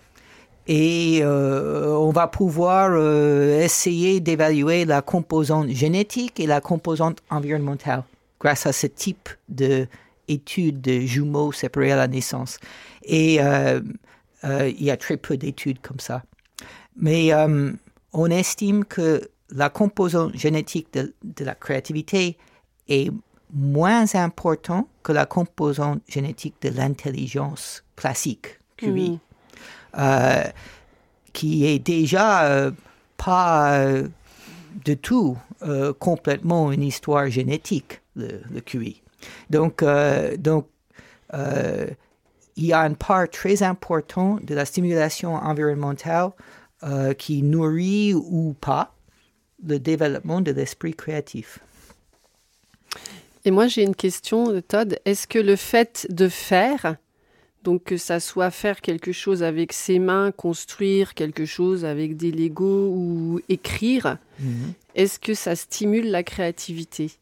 [0.66, 8.04] et euh, on va pouvoir euh, essayer d'évaluer la composante génétique et la composante environnementale
[8.38, 12.58] grâce à ce type d'études de jumeaux séparés à la naissance.
[13.02, 16.22] Et il y a très peu d'études comme ça.
[16.96, 17.32] Mais
[18.12, 19.20] on estime que
[19.52, 21.12] la composante génétique de,
[21.44, 22.36] la créativité
[22.88, 23.10] est
[23.52, 29.18] moins importante que la composante génétique de l'intelligence classique, QI, mm.
[29.98, 30.44] euh,
[31.32, 32.70] qui est déjà euh,
[33.16, 34.08] pas euh,
[34.84, 35.36] de tout
[35.98, 39.02] complètement une histoire génétique, le, QI.
[39.50, 39.84] Donc,
[40.38, 40.66] donc
[41.32, 46.30] il y a une part très importante de la stimulation environnementale
[46.82, 48.94] euh, qui nourrit ou pas
[49.66, 51.60] le développement de l'esprit créatif.
[53.44, 54.98] Et moi, j'ai une question, Todd.
[55.04, 56.96] Est-ce que le fait de faire,
[57.62, 62.32] donc que ça soit faire quelque chose avec ses mains, construire quelque chose avec des
[62.32, 64.72] Legos ou écrire, mhm.
[64.94, 67.12] est-ce que ça stimule la créativité?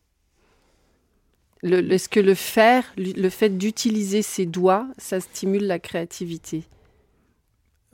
[1.63, 6.65] Est-ce que le faire, le fait d'utiliser ses doigts, ça stimule la créativité?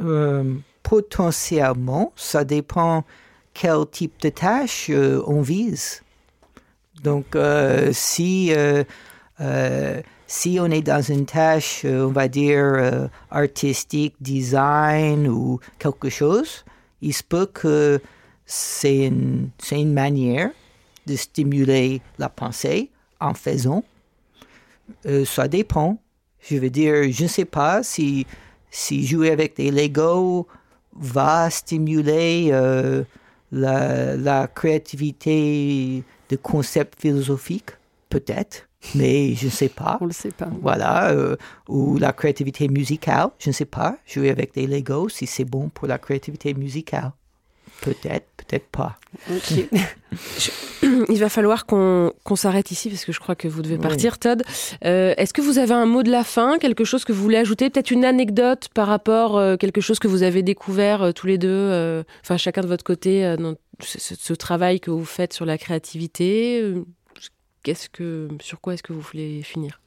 [0.03, 3.05] Euh, Potentiellement, ça dépend
[3.55, 6.03] quel type de tâche euh, on vise.
[7.03, 8.83] Donc, euh, si, euh,
[10.27, 16.65] si on est dans une tâche, on va dire, artistique, design ou quelque chose,
[17.01, 18.01] il se peut que
[18.47, 20.51] c'est une, une manière
[21.07, 22.91] de stimuler la pensée
[23.21, 23.85] en faisant.
[25.27, 25.99] ça dépend.
[26.41, 28.27] Je veux dire, je ne sais pas si,
[28.71, 30.47] si jouer avec des Lego
[30.95, 32.51] va stimuler
[33.55, 37.71] la, la, créativité de concepts philosophiques,
[38.09, 39.99] peut-être, mais je ne sais pas.
[40.01, 40.49] On ne le sait pas.
[40.61, 41.37] Voilà, euh,
[41.69, 43.97] ou la créativité musicale, je ne sais pas.
[44.07, 47.13] Jouer avec des Legos, si c'est bon pour la créativité musicale.
[47.81, 48.99] Peut-être, peut-être pas.
[51.09, 54.43] Il va falloir qu'on s'arrête ici parce que je crois que vous devez partir, Todd.
[54.85, 57.39] Euh, est-ce que vous avez un mot de la fin, quelque chose que vous voulez
[57.39, 61.27] ajouter, peut-être une anecdote par rapport à euh, quelque chose que vous avez découvert tous
[61.27, 65.59] les deux, enfin chacun de votre côté dans ce, travail que vous faites sur la
[65.59, 66.85] créativité, euh,
[67.63, 69.81] qu'est-ce que, sur quoi est-ce que vous voulez finir?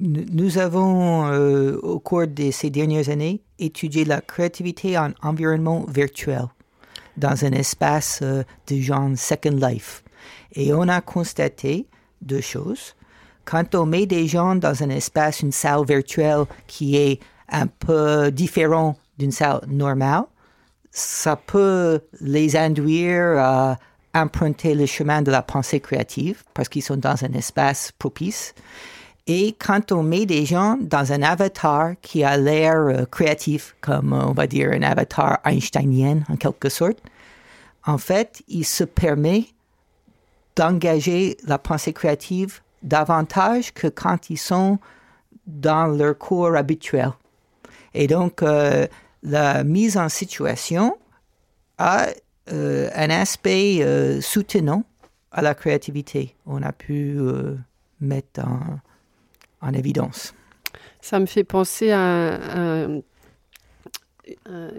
[0.00, 6.44] Nous avons, euh, au cours de ces dernières années, étudié la créativité en environnement virtuel,
[7.18, 10.02] dans un espace euh, de genre Second Life.
[10.52, 11.86] Et on a constaté
[12.22, 12.94] deux choses.
[13.44, 18.30] Quand on met des gens dans un espace, une salle virtuelle qui est un peu
[18.30, 20.24] différent d'une salle normale,
[20.90, 23.78] ça peut les induire à
[24.14, 28.54] emprunter le chemin de la pensée créative parce qu'ils sont dans un espace propice.
[29.28, 34.12] Et quand on met des gens dans un avatar qui a l'air euh, créatif, comme
[34.12, 36.98] on va dire un avatar einsteinien en quelque sorte,
[37.86, 39.44] en fait, il se permet
[40.56, 44.78] d'engager la pensée créative davantage que quand ils sont
[45.46, 47.12] dans leur cours habituel.
[47.94, 48.86] Et donc, euh,
[49.22, 50.96] la mise en situation
[51.78, 52.08] a
[52.52, 54.84] euh, un aspect euh, soutenant
[55.32, 56.34] à la créativité.
[56.46, 57.56] On a pu euh,
[58.00, 58.78] mettre en,
[59.72, 60.34] évidence.
[61.00, 62.88] Ça me fait penser à,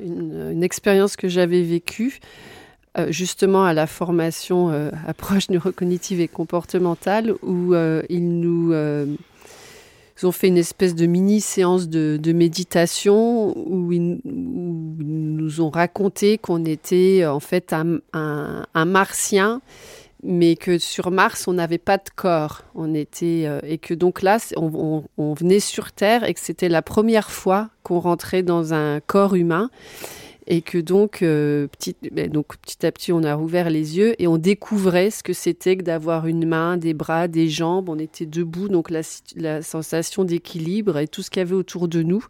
[0.02, 2.20] une, expérience que j'avais vécue
[3.08, 4.70] justement à la formation
[5.08, 7.74] approche neurocognitive et comportementale où
[8.10, 8.74] ils nous
[10.26, 16.66] ont fait une espèce de mini séance de, méditation où ils, nous ont raconté qu'on
[16.66, 19.62] était en fait un, martien,
[20.24, 22.64] mais que sur Mars on n'avait pas de corps.
[22.76, 26.70] On était euh, et que donc là on, on venait sur Terre et que c'était
[26.70, 29.70] la première fois qu'on rentrait dans un corps humain
[30.50, 34.20] et que donc, euh, petit, ben, donc petit à petit on a rouvert les yeux
[34.20, 37.88] et on découvrait ce que c'était que d'avoir une main, des bras, des jambes.
[37.88, 39.02] On était debout, donc la,
[39.36, 42.26] la sensation d'équilibre et tout ce qu'il y avait autour de nous.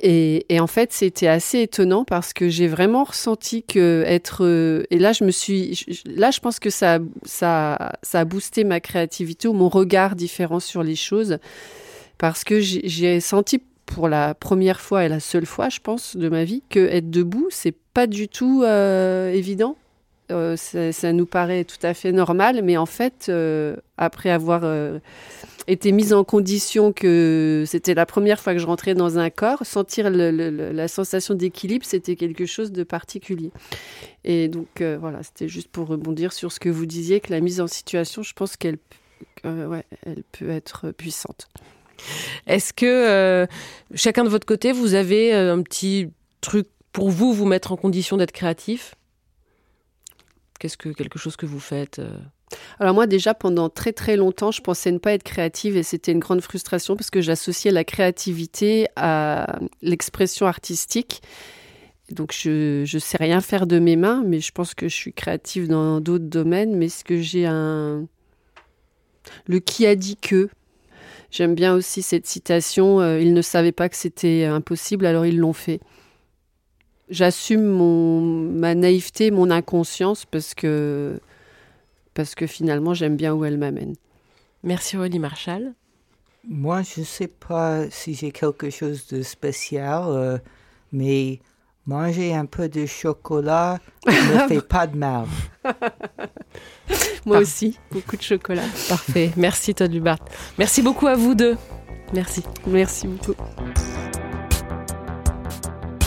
[0.00, 4.98] Et, en fait, c'était assez étonnant parce que j'ai vraiment ressenti que être euh, et
[4.98, 9.48] là je me suis là je pense que ça ça ça a boosté ma créativité
[9.48, 11.38] ou mon regard différent sur les choses
[12.16, 16.28] parce que j'ai senti pour la première fois et la seule fois, je pense, de
[16.28, 19.76] ma vie, que être debout, c'est pas du tout euh, évident.
[20.30, 24.62] Euh, ça, nous paraît tout à fait normal, mais en fait, euh, après avoir
[25.66, 29.64] été mise en condition que c'était la première fois que je rentrais dans un corps,
[29.64, 33.52] sentir la sensation d'équilibre, c'était quelque chose de particulier.
[34.24, 37.60] Et donc voilà, c'était juste pour rebondir sur ce que vous disiez, que la mise
[37.60, 38.78] en situation, je pense qu'elle
[39.44, 41.48] ouais, elle peut être puissante.
[42.46, 43.46] Est-ce que euh,
[43.94, 46.10] chacun de votre côté, vous avez euh, un petit
[46.40, 48.94] truc pour vous, vous mettre en condition d'être créatif?
[50.58, 52.18] Qu'est-ce que quelque chose que vous faites euh?
[52.80, 56.12] alors moi déjà pendant très très longtemps je pensais ne pas être créative et c'était
[56.12, 61.20] une grande frustration parce que j'associais la créativité à l'expression artistique.
[62.10, 65.12] Donc je ne sais rien faire de mes mains mais je pense que je suis
[65.12, 68.06] créative dans d'autres domaines mais ce que j'ai un
[69.46, 70.48] le qui a dit que
[71.30, 75.38] J'aime bien aussi cette citation euh, Ils ne savaient pas que c'était impossible, alors ils
[75.38, 75.80] l'ont fait.
[77.10, 81.20] J'assume mon, ma naïveté, mon inconscience, parce que,
[82.14, 83.94] parce que finalement, j'aime bien où elle m'amène.
[84.62, 85.72] Merci Aurélie Marshall.
[86.48, 90.38] Moi, je ne sais pas si j'ai quelque chose de spécial, euh,
[90.92, 91.40] mais
[91.86, 95.26] manger un peu de chocolat ne fait pas de mal.
[97.24, 98.64] Moi aussi, beaucoup de chocolat.
[98.88, 99.32] Parfait.
[99.36, 100.18] Merci Todd Lubart.
[100.58, 101.56] Merci beaucoup à vous deux.
[102.12, 102.42] Merci.
[102.66, 103.34] Merci beaucoup.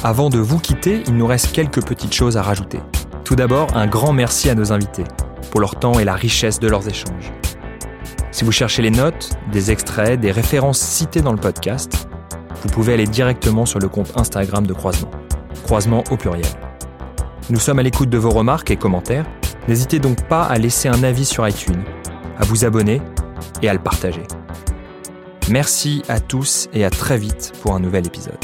[0.03, 2.79] Avant de vous quitter, il nous reste quelques petites choses à rajouter.
[3.23, 5.03] Tout d'abord, un grand merci à nos invités
[5.51, 7.31] pour leur temps et la richesse de leurs échanges.
[8.31, 12.07] Si vous cherchez les notes, des extraits, des références citées dans le podcast,
[12.63, 15.11] vous pouvez aller directement sur le compte Instagram de Croisement.
[15.65, 16.47] Croisement au pluriel.
[17.51, 19.25] Nous sommes à l'écoute de vos remarques et commentaires.
[19.67, 21.83] N'hésitez donc pas à laisser un avis sur iTunes,
[22.39, 23.03] à vous abonner
[23.61, 24.23] et à le partager.
[25.47, 28.39] Merci à tous et à très vite pour un nouvel épisode.